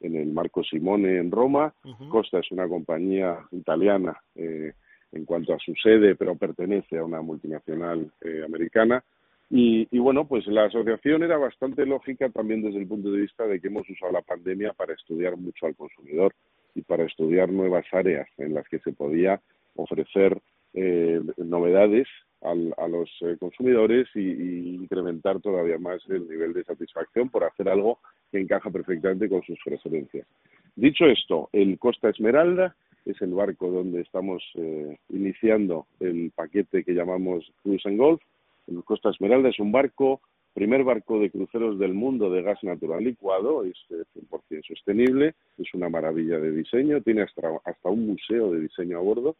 [0.01, 1.73] en el Marco Simone en Roma.
[2.09, 4.73] Costa es una compañía italiana eh,
[5.13, 9.03] en cuanto a su sede, pero pertenece a una multinacional eh, americana.
[9.49, 13.45] Y, y bueno, pues la asociación era bastante lógica también desde el punto de vista
[13.45, 16.33] de que hemos usado la pandemia para estudiar mucho al consumidor
[16.73, 19.39] y para estudiar nuevas áreas en las que se podía
[19.75, 20.39] ofrecer
[20.73, 22.07] eh, novedades
[22.41, 27.69] al- a los eh, consumidores y, incrementar todavía más el nivel de satisfacción por hacer
[27.69, 27.99] algo
[28.31, 30.27] que encaja perfectamente con sus preferencias.
[30.75, 36.93] Dicho esto, el Costa Esmeralda es el barco donde estamos eh, iniciando el paquete que
[36.93, 38.21] llamamos Cruise and Golf.
[38.67, 40.21] El Costa Esmeralda es un barco,
[40.53, 45.73] primer barco de cruceros del mundo de gas natural licuado, es eh, 100% sostenible, es
[45.73, 49.35] una maravilla de diseño, tiene hasta, hasta un museo de diseño a bordo.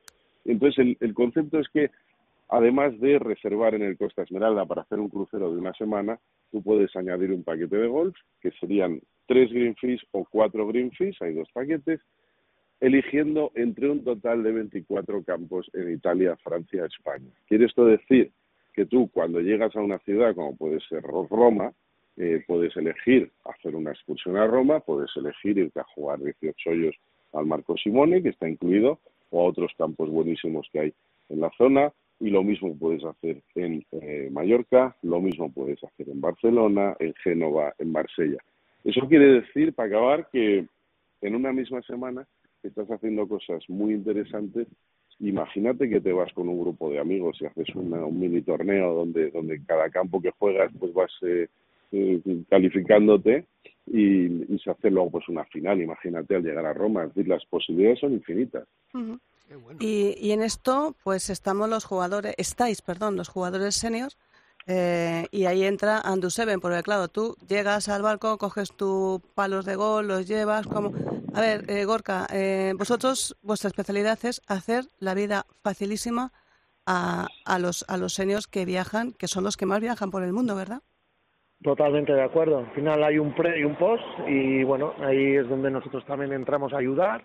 [0.46, 1.90] Entonces, el, el concepto es que
[2.50, 6.20] además de reservar en el Costa Esmeralda para hacer un crucero de una semana,
[6.52, 10.92] tú puedes añadir un paquete de golf, que serían tres green fees o cuatro green
[10.92, 12.00] fees, hay dos paquetes,
[12.80, 17.32] eligiendo entre un total de 24 campos en Italia, Francia, España.
[17.48, 18.32] ¿Quiere esto decir
[18.74, 21.72] que tú cuando llegas a una ciudad como puede ser Roma,
[22.18, 26.96] eh, puedes elegir hacer una excursión a Roma, puedes elegir irte a jugar 18 hoyos
[27.34, 29.00] al Marco Simone, que está incluido,
[29.32, 30.94] o a otros campos buenísimos que hay
[31.30, 36.10] en la zona, y lo mismo puedes hacer en eh, Mallorca, lo mismo puedes hacer
[36.10, 38.38] en Barcelona, en Génova, en Marsella.
[38.84, 40.66] Eso quiere decir, para acabar, que
[41.22, 42.26] en una misma semana
[42.64, 44.68] estás haciendo cosas muy interesantes.
[45.20, 48.94] Imagínate que te vas con un grupo de amigos y haces una- un mini torneo
[48.94, 51.48] donde, donde cada campo que juegas pues vas eh,
[51.92, 53.46] eh, calificándote
[53.88, 57.28] y, y se hace luego pues una final, imagínate al llegar a Roma, es decir,
[57.28, 58.68] las posibilidades son infinitas.
[59.80, 64.18] Y, y en esto, pues estamos los jugadores, estáis, perdón, los jugadores seniors,
[64.68, 69.66] eh, y ahí entra Andu Seven, porque claro, tú llegas al barco, coges tus palos
[69.66, 70.92] de gol, los llevas como...
[71.36, 76.32] A ver, eh, Gorka, eh, vosotros, vuestra especialidad es hacer la vida facilísima
[76.86, 80.24] a, a, los, a los seniors que viajan, que son los que más viajan por
[80.24, 80.82] el mundo, ¿verdad?
[81.66, 82.60] Totalmente de acuerdo.
[82.60, 86.32] Al final hay un pre y un post y bueno, ahí es donde nosotros también
[86.32, 87.24] entramos a ayudar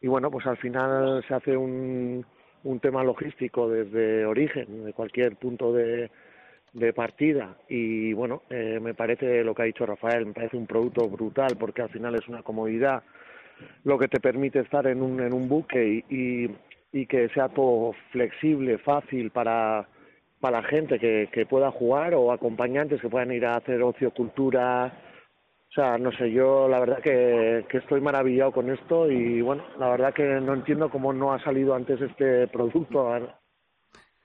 [0.00, 2.26] y bueno, pues al final se hace un,
[2.64, 6.10] un tema logístico desde origen, de cualquier punto de,
[6.72, 10.66] de partida y bueno, eh, me parece lo que ha dicho Rafael, me parece un
[10.66, 13.04] producto brutal porque al final es una comodidad
[13.84, 16.50] lo que te permite estar en un, en un buque y, y,
[16.90, 19.86] y que sea todo flexible, fácil para,
[20.40, 24.10] para la gente que, que pueda jugar o acompañantes que puedan ir a hacer ocio,
[24.12, 24.92] cultura.
[25.68, 29.62] O sea, no sé, yo la verdad que, que estoy maravillado con esto y bueno,
[29.78, 33.12] la verdad que no entiendo cómo no ha salido antes este producto.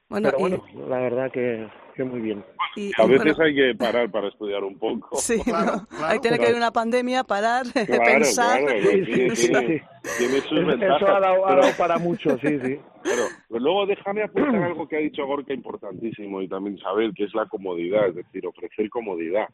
[0.10, 2.44] Bueno, Pero y- bueno, la verdad que, que muy bien.
[2.76, 5.16] y- A y, veces bueno, hay que parar para estudiar un poco.
[5.18, 5.88] sí, Claro, ¿no?
[5.88, 6.06] claro.
[6.06, 8.60] Ahí tiene que haber una pandemia, parar, Claro, pensar.
[8.60, 9.82] Sí, tiene, sí, tiene- sí.
[10.18, 11.10] tiene sus Eso ventajas.
[11.10, 12.80] ha dado, ha pero- dado para mucho, sí, sí.
[13.02, 17.24] Claro, pero luego déjame apuntar algo que ha dicho Gorka importantísimo y también Isabel, que
[17.26, 19.48] es la comodidad, es decir, ofrecer comodidad.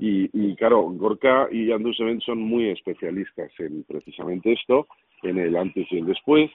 [0.00, 4.88] Y, y claro, Gorka y Andrew Seven son muy especialistas en precisamente esto,
[5.22, 6.50] en el antes y el después,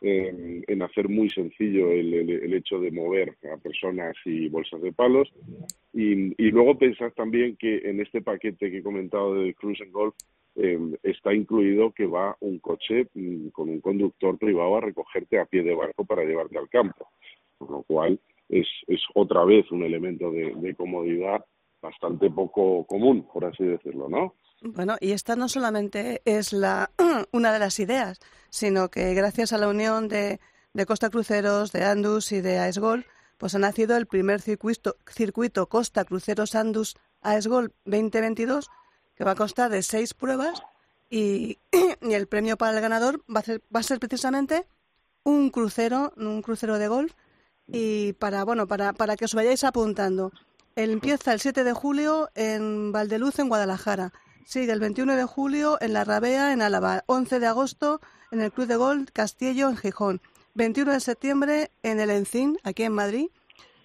[0.00, 4.92] en, hacer muy sencillo el, el, el hecho de mover a personas y bolsas de
[4.92, 5.28] palos.
[5.92, 9.92] Y, y luego pensar también que en este paquete que he comentado de Cruise and
[9.92, 10.14] Golf
[10.56, 15.46] eh, está incluido que va un coche mm, con un conductor privado a recogerte a
[15.46, 17.10] pie de barco para llevarte al campo,
[17.58, 18.18] con lo cual
[18.48, 21.44] es, es otra vez un elemento de, de comodidad
[21.80, 24.34] bastante poco común, por así decirlo, ¿no?
[24.62, 26.90] Bueno, y esta no solamente es la
[27.32, 28.18] una de las ideas,
[28.50, 30.40] sino que gracias a la unión de,
[30.72, 33.06] de Costa Cruceros, de Andus y de AESGOL,
[33.38, 38.70] pues ha nacido el primer circuito, circuito Costa Cruceros Andus AESGOL 2022,
[39.14, 40.62] que va a constar de seis pruebas
[41.10, 41.58] y,
[42.02, 44.66] y el premio para el ganador va a ser, va a ser precisamente
[45.24, 47.12] un crucero, un crucero de golf
[47.66, 50.32] y para bueno para, para que os vayáis apuntando.
[50.74, 54.12] Empieza el 7 de julio en Valdeluz, en Guadalajara.
[54.48, 57.04] Sigue el 21 de julio en La Rabea, en Álava.
[57.04, 60.22] 11 de agosto en el Club de Golf Castillo, en Gijón.
[60.54, 63.26] 21 de septiembre en el Encín, aquí en Madrid.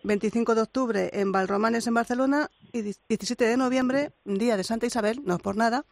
[0.05, 2.49] 25 de octubre en Valromanes, en Barcelona.
[2.72, 5.86] Y 17 de noviembre, día de Santa Isabel, no es por nada,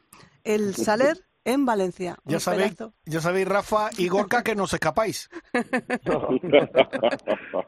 [0.45, 2.17] el Saler, en Valencia.
[2.25, 2.75] Ya sabéis,
[3.05, 5.29] ya sabéis, Rafa y Gorka, que nos escapáis.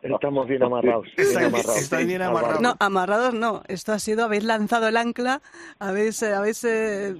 [0.01, 1.05] Estamos bien amarrados.
[1.15, 1.78] bien Estáis- amarrados.
[1.78, 2.61] estáis bien amarrados.
[2.61, 3.63] No, amarrados no.
[3.67, 5.41] Esto ha sido, habéis lanzado el ancla,
[5.80, 7.15] habéis, eh, habéis eh,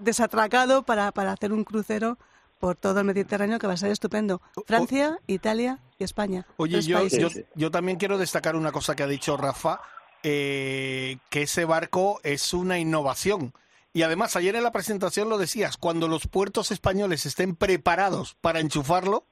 [0.00, 2.18] desatracado para, para hacer un crucero
[2.58, 4.40] por todo el Mediterráneo que va a ser estupendo.
[4.66, 6.46] Francia, Italia y España.
[6.56, 9.80] Oye, yo, yo, yo también quiero destacar una cosa que ha dicho Rafa,
[10.22, 13.52] eh, que ese barco es una innovación.
[13.96, 18.60] Y además, ayer en la presentación lo decías, cuando los puertos españoles estén preparados para
[18.60, 19.24] enchufarlo,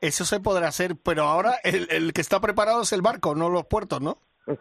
[0.00, 3.50] eso se podrá hacer, pero ahora el, el que está preparado es el barco, no
[3.50, 4.16] los puertos, ¿no?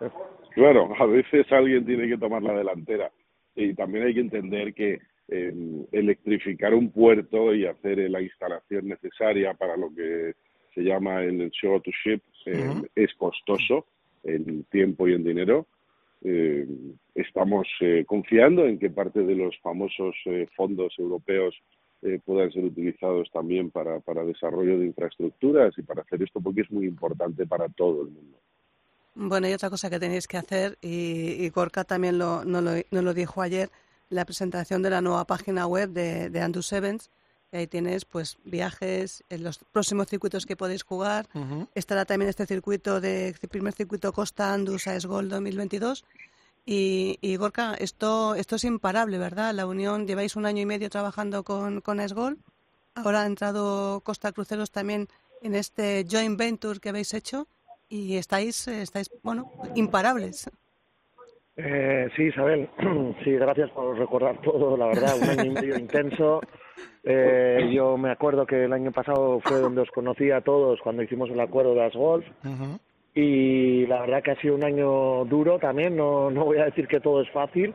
[0.56, 3.12] Claro, a veces alguien tiene que tomar la delantera
[3.56, 5.54] y también hay que entender que eh,
[5.92, 10.34] electrificar un puerto y hacer eh, la instalación necesaria para lo que
[10.74, 12.88] se llama el show to ship eh, Ujú.
[12.96, 13.86] es costoso
[14.24, 15.68] en tiempo y en dinero.
[16.24, 16.68] Eh,
[17.14, 21.56] estamos eh, confiando en que parte de los famosos eh, fondos europeos
[22.02, 26.62] eh, puedan ser utilizados también para, para desarrollo de infraestructuras y para hacer esto porque
[26.62, 28.38] es muy importante para todo el mundo.
[29.16, 32.72] Bueno, y otra cosa que tenéis que hacer, y, y Gorka también lo, no lo,
[32.92, 33.70] nos lo dijo ayer,
[34.10, 36.64] la presentación de la nueva página web de, de Andrew.
[37.56, 41.30] Que Ahí tienes pues viajes, en los próximos circuitos que podéis jugar.
[41.74, 46.04] Estará también este circuito de este primer circuito Costa Andus a Esgol 2022.
[46.66, 49.54] Y, y Gorka, esto, esto es imparable, ¿verdad?
[49.54, 52.40] La Unión, lleváis un año y medio trabajando con, con Esgol.
[52.96, 55.08] Ahora ha entrado Costa Cruceros también
[55.42, 57.48] en este joint venture que habéis hecho
[57.88, 60.50] y estáis, eh, estáis bueno, imparables.
[61.58, 62.68] Eh, sí, Isabel,
[63.24, 66.42] sí, gracias por recordar todo, la verdad, un año y medio intenso.
[67.04, 71.04] Eh, yo me acuerdo que el año pasado fue donde os conocí a todos cuando
[71.04, 72.26] hicimos el acuerdo de las golf
[73.14, 76.88] y la verdad que ha sido un año duro también, no, no voy a decir
[76.88, 77.74] que todo es fácil,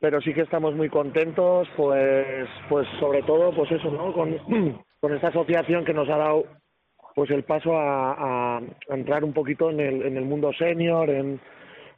[0.00, 4.12] pero sí que estamos muy contentos, pues, pues sobre todo, pues eso, ¿no?
[4.12, 4.36] Con,
[5.00, 6.44] con esta asociación que nos ha dado
[7.14, 11.10] pues el paso a, a- a entrar un poquito en el, en el mundo senior,
[11.10, 11.40] en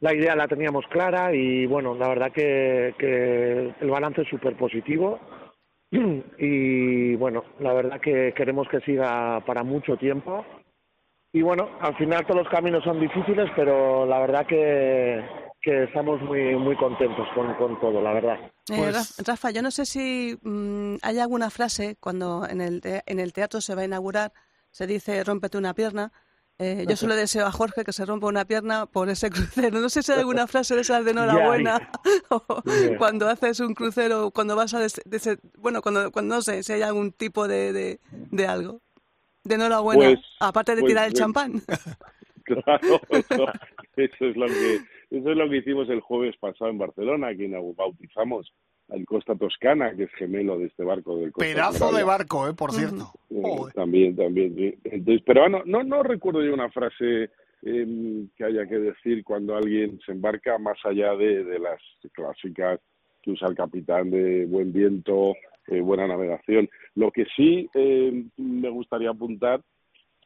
[0.01, 4.55] la idea la teníamos clara y bueno, la verdad que, que el balance es súper
[4.57, 5.19] positivo
[6.37, 10.45] y bueno, la verdad que queremos que siga para mucho tiempo
[11.33, 15.23] y bueno, al final todos los caminos son difíciles, pero la verdad que,
[15.61, 18.37] que estamos muy muy contentos con, con todo, la verdad.
[18.43, 22.81] Eh, Pues- Ra- Rafa, yo no sé si mm, hay alguna frase cuando en el,
[22.81, 24.33] te- en el teatro se va a inaugurar,
[24.71, 26.11] se dice rómpete una pierna.
[26.61, 29.79] Eh, yo solo deseo a Jorge que se rompa una pierna por ese crucero.
[29.79, 31.89] No sé si hay alguna frase de esas de enhorabuena
[32.29, 32.97] o Ya.
[32.97, 34.79] cuando haces un crucero, cuando vas a...
[34.79, 38.81] des- des- bueno, cuando, cuando no sé si hay algún tipo de, de, de algo.
[39.43, 41.61] De enhorabuena, Pues- aparte de pues- tirar el pues- champán.
[42.43, 43.45] Claro, eso,
[43.95, 44.75] eso es lo que
[45.11, 48.51] Eso es lo que hicimos el jueves pasado en Barcelona, que bautizamos
[48.91, 52.53] al Costa Toscana, que es gemelo de este barco del Costa Pedazo de barco, eh,
[52.53, 53.11] por cierto.
[53.29, 54.73] Eh, también, también, sí.
[54.83, 57.29] Entonces, pero no, no, no recuerdo yo una frase
[57.61, 61.79] em, que haya que decir cuando alguien se embarca más allá de, de las
[62.11, 62.79] clásicas
[63.21, 65.33] que usa el capitán de buen viento,
[65.67, 66.69] eh, buena navegación.
[66.95, 69.61] Lo que sí eh, me gustaría apuntar,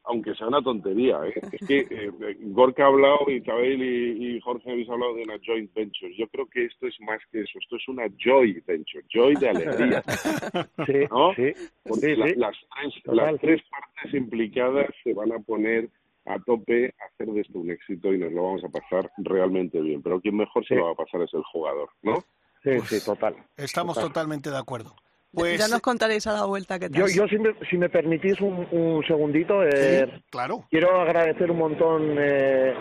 [0.07, 1.33] aunque sea una tontería, ¿eh?
[1.51, 5.73] es que eh, Gorka ha hablado, Isabel y, y Jorge habéis hablado de una joint
[5.73, 6.15] venture.
[6.15, 9.49] Yo creo que esto es más que eso, esto es una joy venture, joy de
[9.49, 10.03] alegría.
[10.85, 11.33] Sí, ¿no?
[11.35, 11.53] sí,
[11.83, 12.33] Porque sí, la- sí.
[12.37, 15.89] las, tres, Total, las tres partes implicadas se van a poner
[16.27, 19.79] a tope a hacer de esto un éxito y nos lo vamos a pasar realmente
[19.79, 20.01] bien.
[20.01, 22.23] Pero quien mejor se lo va a pasar es el jugador, ¿no?
[22.63, 23.35] Sí, sí, total.
[23.57, 24.09] Estamos Total.
[24.09, 24.95] totalmente de acuerdo.
[25.35, 27.01] Pues ya nos contaréis a la vuelta qué tal.
[27.01, 30.65] Yo, yo si, me, si me permitís un, un segundito, eh, claro.
[30.69, 32.73] quiero agradecer un montón, eh,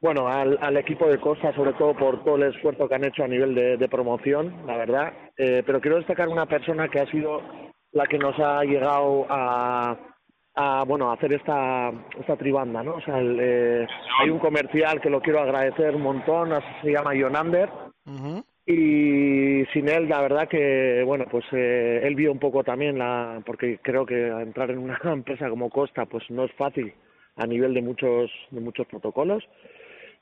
[0.00, 3.24] bueno, al, al equipo de Costa, sobre todo por todo el esfuerzo que han hecho
[3.24, 5.12] a nivel de, de promoción, la verdad.
[5.36, 7.40] Eh, pero quiero destacar una persona que ha sido
[7.92, 9.96] la que nos ha llegado a,
[10.56, 12.96] a bueno, a hacer esta, esta tribanda, ¿no?
[12.96, 13.86] O sea, el, eh,
[14.20, 16.50] hay un comercial que lo quiero agradecer un montón,
[16.82, 17.70] se llama Jonander.
[18.66, 23.42] Y sin él, la verdad que, bueno, pues eh, él vio un poco también la,
[23.44, 26.94] porque creo que entrar en una empresa como Costa, pues no es fácil
[27.36, 29.44] a nivel de muchos, de muchos protocolos.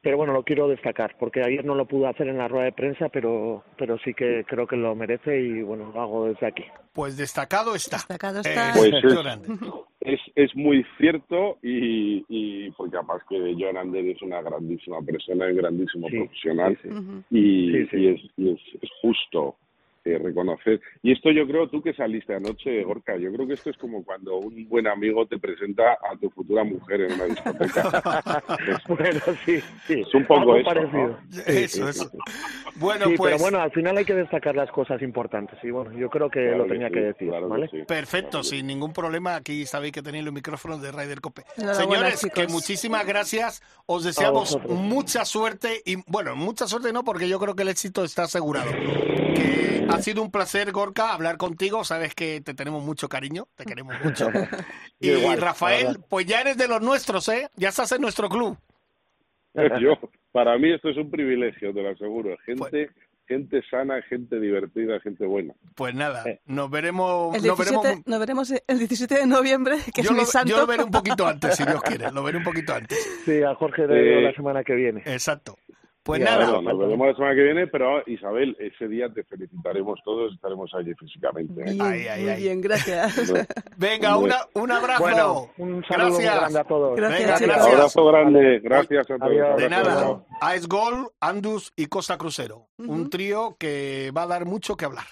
[0.02, 2.72] Pero bueno, lo quiero destacar, porque ayer no lo pude hacer en la rueda de
[2.72, 6.64] prensa, pero, pero sí que creo que lo merece y bueno, lo hago desde aquí.
[6.92, 7.98] Pues destacado está.
[7.98, 8.72] Destacado está.
[8.74, 8.90] Pues
[10.04, 15.00] es, es, es muy cierto y, y porque además que John Ander es una grandísima
[15.02, 17.38] persona, un grandísimo Sí, profesional sí, sí.
[17.38, 19.56] y, y es, y es, es justo
[20.04, 20.80] eh, reconocer.
[21.02, 24.04] Y esto yo creo, tú que saliste anoche, Gorka, yo creo que esto es como
[24.04, 28.42] cuando un buen amigo te presenta a tu futura mujer en una discoteca.
[28.88, 30.00] bueno, sí, sí.
[30.00, 31.08] Es un poco eso, parecido.
[31.08, 31.18] ¿no?
[31.30, 32.10] Sí, Eso, eso.
[32.76, 35.92] Bueno, Sí, pues pero bueno, al final hay que destacar las cosas importantes y bueno,
[35.92, 37.68] yo creo que Claro lo que tenía sí, que decir, claro que ¿vale?
[37.70, 37.82] sí.
[37.86, 39.36] perfecto, sin ningún problema.
[39.36, 41.42] Aquí sabéis que tenéis los micrófonos de Ryder Cope.
[41.72, 43.62] Señores, que muchísimas gracias.
[43.86, 48.04] Os deseamos mucha suerte y bueno, mucha suerte no, porque yo creo que el éxito
[48.04, 48.70] está asegurado.
[48.70, 51.84] Que ha sido un placer, Gorka, hablar contigo.
[51.84, 54.28] Sabes que te tenemos mucho cariño, te queremos mucho.
[55.00, 57.48] y igual, Rafael, pues ya eres de los nuestros, ¿eh?
[57.56, 58.56] Ya estás en nuestro club.
[59.80, 59.98] Yo,
[60.32, 62.36] para mí esto es un privilegio, te lo aseguro.
[62.46, 62.90] Pues Gente,
[63.28, 65.54] gente sana, gente divertida, gente buena.
[65.74, 66.40] Pues nada, Eh.
[66.46, 67.34] nos veremos.
[67.36, 70.26] El nos 17, veremos nos veremos el 17 de noviembre, que yo, es mi lo,
[70.26, 70.50] santo.
[70.50, 72.10] yo lo veré un poquito antes, si Dios quiere.
[72.12, 72.98] Lo veré un poquito antes.
[73.24, 75.02] Sí, a Jorge digo Eh, la semana que viene.
[75.04, 75.58] Exacto.
[76.04, 80.00] Pues nada, Bueno, nos veremos la semana que viene, pero Isabel, ese día te felicitaremos
[80.04, 81.60] todos, estaremos allí físicamente.
[81.60, 81.64] ¿eh?
[81.74, 82.42] Bien, Ay, ay, muy ay.
[82.42, 83.32] bien, gracias.
[83.76, 85.00] venga, una, un abrazo.
[85.02, 86.96] Bueno, un saludo muy grande a todos.
[86.96, 87.74] Gracias, Venga, gracias.
[87.74, 89.56] Abrazo grande, gracias a todos.
[89.56, 92.66] De nada, AES Gol, Andus y Costa Crucero.
[92.78, 95.06] Un trío que va a dar mucho que hablar.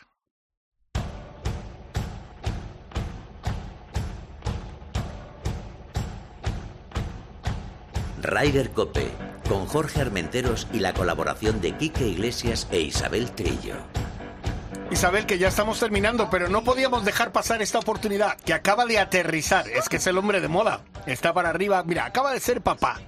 [8.23, 9.07] Ryder Cope,
[9.51, 13.75] con Jorge Armenteros y la colaboración de Quique Iglesias e Isabel Trillo.
[14.93, 19.01] Isabel, que ya estamos terminando, pero no podíamos dejar pasar esta oportunidad que acaba de
[19.01, 19.69] aterrizar.
[19.69, 20.83] Es que es el hombre de moda.
[21.05, 21.83] Está para arriba.
[21.83, 23.01] Mira, acaba de ser papá.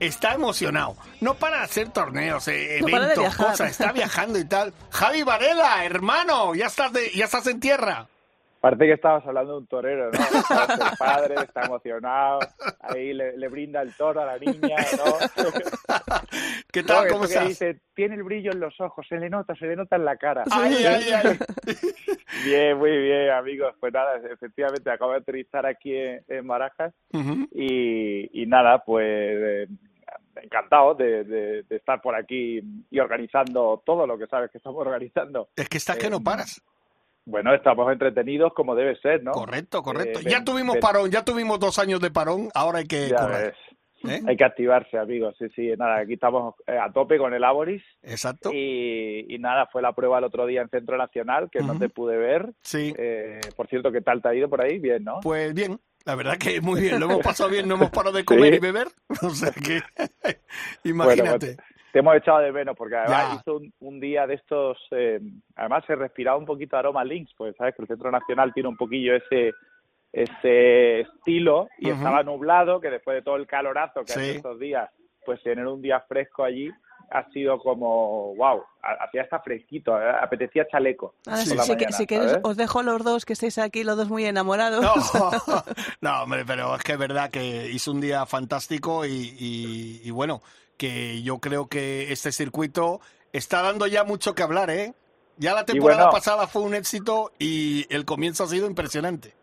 [0.00, 0.96] Está emocionado.
[1.20, 3.70] No para hacer torneos, eh, No eventos, cosas.
[3.70, 4.72] Está viajando y tal.
[4.88, 8.08] Javi Varela, hermano, ya estás, de, ya estás en tierra.
[8.64, 10.18] Parece que estabas hablando de un torero, ¿no?
[10.18, 12.38] Ser padre, está emocionado,
[12.80, 15.44] ahí le, le brinda el toro a la niña, ¿no?
[16.72, 17.06] ¿Qué tal?
[17.06, 17.46] No, ¿Cómo estás?
[17.48, 20.16] dice, tiene el brillo en los ojos, se le nota, se le nota en la
[20.16, 20.44] cara.
[20.50, 21.38] Ay, ay, ay.
[22.44, 23.74] Bien, muy bien, amigos.
[23.78, 26.94] Pues nada, efectivamente, acabo de aterrizar aquí en, en Barajas
[27.52, 29.68] y, y nada, pues eh,
[30.42, 34.80] encantado de, de- de estar por aquí y organizando todo lo que sabes que estamos
[34.80, 35.48] organizando.
[35.54, 36.62] Es que estás que no Eh, paras.
[37.26, 39.32] Bueno, estamos entretenidos como debe ser, ¿no?
[39.32, 40.20] Correcto, correcto.
[40.20, 43.10] Eh, ya ven- tuvimos ven- parón, ya tuvimos dos años de parón, ahora hay que
[43.14, 43.54] correr.
[44.06, 44.20] ¿eh?
[44.26, 45.34] Hay que activarse, amigos.
[45.38, 47.82] Sí, sí, nada, aquí estamos eh, a tope con el Aboris.
[48.02, 48.50] Exacto.
[48.52, 51.88] Y, y nada, fue la prueba el otro día en Centro Nacional, que no te
[51.88, 52.52] pude ver.
[52.60, 52.92] Sí.
[52.98, 54.78] Eh, por cierto, ¿qué tal te ha ido por ahí?
[54.78, 55.20] Bien, ¿no?
[55.22, 58.24] Pues bien, la verdad que muy bien, lo hemos pasado bien, no hemos parado de
[58.26, 58.56] comer Sí.
[58.58, 58.88] y beber,
[59.22, 59.80] o sea que
[60.84, 61.54] Bueno, imagínate.
[61.56, 63.34] pues, te hemos echado de menos, porque además Ya.
[63.36, 65.20] hizo un, un día de estos, eh,
[65.54, 68.76] además se respiraba un poquito aroma links, pues sabes que el Centro Nacional tiene un
[68.76, 69.52] poquillo ese
[70.12, 74.20] ese estilo y estaba nublado, que después de todo el calorazo que Sí.
[74.20, 74.88] hace estos días,
[75.24, 76.70] pues tener un día fresco allí
[77.10, 81.14] ha sido como, wow, hacía hasta fresquito, eh, apetecía chaleco.
[81.26, 84.08] La si que- si queréis, os dejo a los dos que estéis aquí, los dos
[84.08, 84.82] muy enamorados.
[84.82, 84.92] No,
[86.00, 90.10] no, hombre, pero es que es verdad que hizo un día fantástico y, y- y
[90.10, 90.40] bueno,
[90.76, 93.00] que yo creo que este circuito
[93.32, 94.94] está dando ya mucho que hablar, ¿eh?
[95.36, 99.34] Ya la temporada bueno- pasada fue un éxito y el comienzo ha sido impresionante.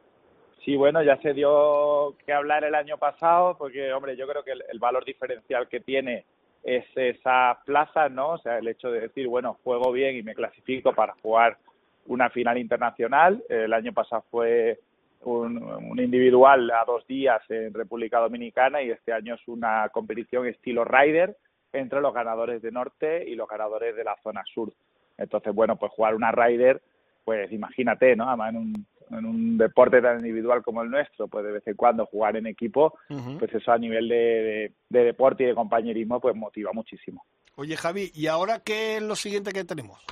[0.63, 4.51] Sí, bueno, ya se dio que hablar el año pasado, porque, hombre, yo creo que
[4.51, 6.25] el, el valor diferencial que tiene
[6.63, 8.33] es esa plaza, ¿no?
[8.33, 11.57] O sea, el hecho de decir, bueno, juego bien y me clasifico para jugar
[12.05, 13.43] una final internacional.
[13.49, 14.79] El año pasado fue
[15.23, 20.47] un, un individual a dos días en República Dominicana y este año es una competición
[20.47, 21.37] estilo Ryder
[21.73, 24.71] entre los ganadores de norte y los ganadores de la zona sur.
[25.17, 26.81] Entonces, bueno, pues jugar una Ryder,
[27.23, 28.27] pues imagínate, ¿no?
[28.27, 31.75] Además en un, en un deporte tan individual como el nuestro, pues de vez en
[31.75, 32.97] cuando jugar en equipo,
[33.39, 37.23] pues eso a nivel de, de- de deporte y de compañerismo, pues motiva muchísimo.
[37.55, 40.03] Oye, Javi, ¿y ahora qué es lo siguiente que tenemos?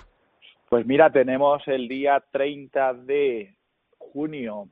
[0.70, 3.56] Pues mira, tenemos el día 30 de
[3.98, 4.68] junio,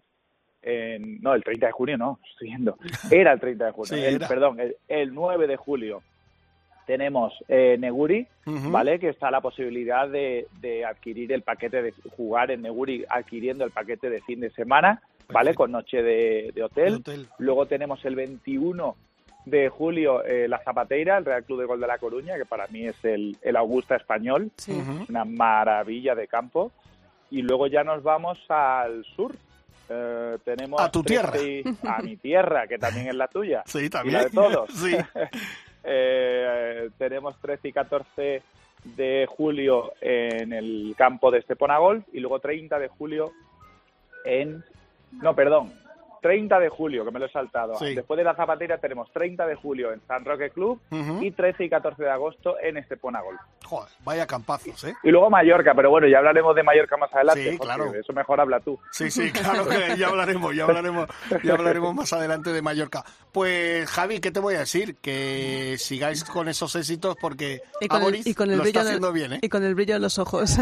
[0.61, 2.77] en- no, el 30 de junio no, estoy viendo,
[3.11, 6.01] era el 30 de junio, Sí, el- perdón, el, el 9 de julio
[6.85, 8.25] tenemos eh, Neguri.
[8.71, 8.97] ¿vale?
[8.97, 13.71] Que está la posibilidad de, de adquirir el paquete de jugar en Neguri adquiriendo el
[13.71, 15.01] paquete de fin de semana,
[15.33, 15.53] ¿vale?
[15.53, 16.93] Con noche de, de hotel.
[17.39, 18.95] Luego tenemos el 21
[19.45, 22.67] de julio eh, la Zapateira, el Real Club de Gol de La Coruña, que para
[22.67, 24.51] mí es el, el Augusta español,
[25.09, 26.71] una maravilla de campo.
[27.29, 29.35] Y luego ya nos vamos al sur.
[29.89, 31.47] Eh, tenemos A tu 13 tierra.
[31.47, 33.63] y- a mi tierra, que también es la tuya.
[33.65, 34.15] Sí, Y también.
[34.17, 34.69] la de todos.
[34.73, 34.95] Sí.
[35.89, 38.41] Eh, tenemos 13 y 14
[38.83, 43.31] de julio en el campo de Estepona Golf y luego 30 de julio
[44.25, 44.63] en...
[45.13, 45.71] No, perdón.
[46.21, 47.75] 30 de julio, que me lo he saltado.
[47.75, 47.95] Sí.
[47.95, 50.79] Después de la zapatera tenemos 30 de julio en San Roque Club
[51.21, 53.39] y 13 y 14 de agosto en Estepona Golf.
[53.65, 54.93] Joder, vaya campazos, ¿eh?
[55.03, 57.51] Y luego Mallorca, pero bueno, ya hablaremos de Mallorca más adelante.
[57.51, 57.93] Sí, claro.
[57.93, 58.79] eso mejor habla tú.
[58.91, 61.07] Sí, sí, claro que ya hablaremos, ya hablaremos,
[61.43, 63.03] ya hablaremos más adelante de Mallorca.
[63.31, 64.95] Pues Javi, ¿qué te voy a decir?
[64.95, 68.81] Que sigáis con esos éxitos porque Y con, el, Aboris y con el lo brillo
[68.81, 69.39] está bien, ¿eh?
[69.41, 70.57] y con el brillo en los ojos.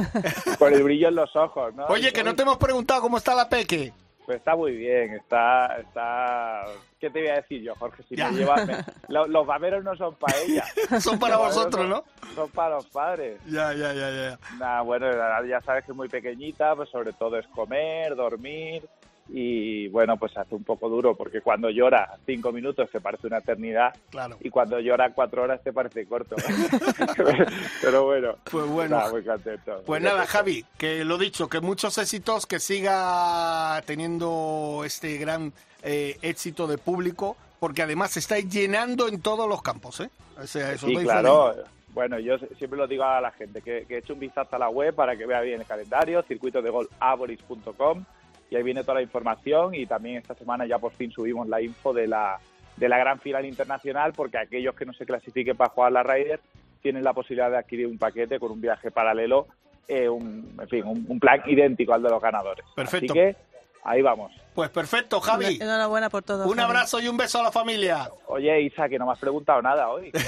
[0.59, 1.85] Con el brillo en los ojos, ¿no?
[1.87, 3.93] Oye, que no te hemos preguntado cómo está la Peque.
[4.25, 6.63] Pues está muy bien, está, está...
[6.99, 8.01] ¿Qué te voy a decir yo, Jorge?
[8.09, 8.31] Si Ya.
[8.31, 8.55] me lleva...
[8.65, 8.77] me-
[9.09, 10.63] lo- Los baberos no son para ella.
[10.99, 12.03] Son para Los vosotros, ¿no?
[12.23, 13.39] son- Son para los padres.
[13.45, 14.39] Ya, ya, ya, ya.
[14.57, 15.07] Nah, bueno,
[15.47, 18.83] ya sabes que es muy pequeñita, pues sobre todo es comer, dormir
[19.27, 23.39] y bueno, pues hace un poco duro porque cuando llora cinco minutos te parece una
[23.39, 24.37] eternidad Claro.
[24.41, 26.35] y cuando llora cuatro horas te parece corto.
[27.81, 28.97] Pero bueno, Pues bueno.
[28.97, 29.81] nada, muy contento.
[29.85, 30.31] Pues Muy nada, contento.
[30.37, 35.51] Javi, que lo dicho, que muchos éxitos, que siga teniendo este gran
[35.83, 40.09] eh, éxito de público, porque además estáis llenando en todos los campos, ¿eh?
[40.41, 41.53] O sea, eso Sí, claro.
[41.55, 41.63] de.
[41.93, 44.67] Bueno, yo siempre lo digo a la gente, que, que eche un vistazo a la
[44.69, 48.03] web para que vea bien el calendario, circuitodegolaboris.com,
[48.49, 51.61] y ahí viene toda la información y también esta semana ya por fin subimos la
[51.61, 52.39] info de la,
[52.77, 56.39] de la gran final internacional, porque aquellos que no se clasifiquen para jugar la Ryder
[56.81, 59.47] tienen la posibilidad de adquirir un paquete con un viaje paralelo,
[59.87, 62.65] eh, un, en fin, un, un plan idéntico al de los ganadores.
[62.75, 63.13] Perfecto.
[63.13, 63.35] Así que
[63.83, 64.31] ahí vamos.
[64.55, 65.57] Pues perfecto, Javi.
[65.61, 66.45] Enhorabuena por todo.
[66.45, 66.61] Un Javi.
[66.61, 68.09] abrazo y un beso a la familia.
[68.27, 70.11] Oye, Isa, que no me has preguntado nada hoy.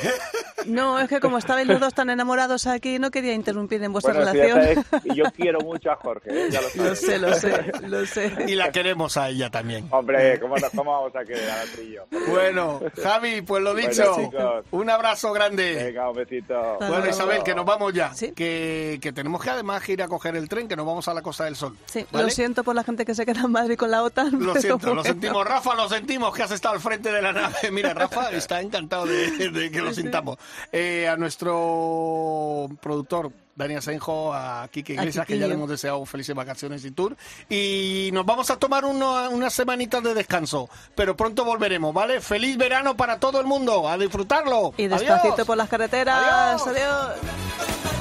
[0.66, 4.14] No, es que como estabais los dos tan enamorados aquí, no quería interrumpir en vuestra
[4.14, 4.86] Bueno, sí, relación.
[4.90, 6.48] sabes, y yo quiero mucho a Jorge, ¿eh?
[6.50, 7.00] ya lo Lo sabes.
[7.00, 8.34] sé, lo sé, lo sé.
[8.48, 9.88] Y la queremos a ella también.
[9.92, 12.06] Hombre, ¿cómo, cómo vamos a querer a Trillo?
[12.28, 14.14] Bueno, Javi, pues lo dicho.
[14.18, 14.66] chicos.
[14.72, 15.76] un abrazo grande.
[15.86, 16.78] Venga, un besito.
[16.80, 18.12] Bueno, Isabel, que nos vamos ya.
[18.36, 21.22] Que, que tenemos que además ir a coger el tren, que nos vamos a la
[21.22, 21.78] Costa del Sol.
[21.86, 22.26] Sí, ¿vale?
[22.26, 25.04] Lo siento por la gente que se queda en Madrid con la Lo siento, lo
[25.04, 25.46] sentimos.
[25.46, 27.56] Rafa, lo sentimos que has estado al frente de la nave.
[27.72, 30.38] Mira, Rafa está encantado de, de que lo sintamos.
[30.72, 36.36] Eh, a nuestro productor, Dani Asenjo, a Kike Iglesias, que ya le hemos deseado felices
[36.36, 37.18] vacaciones y tour.
[37.50, 42.22] Y nos vamos a tomar unas semanitas de descanso, pero pronto volveremos, ¿vale?
[42.22, 44.74] Feliz verano para todo el mundo, a disfrutarlo.
[44.78, 45.02] Y Adiós.
[45.02, 46.62] despacito por las carreteras.
[46.68, 47.97] Adiós.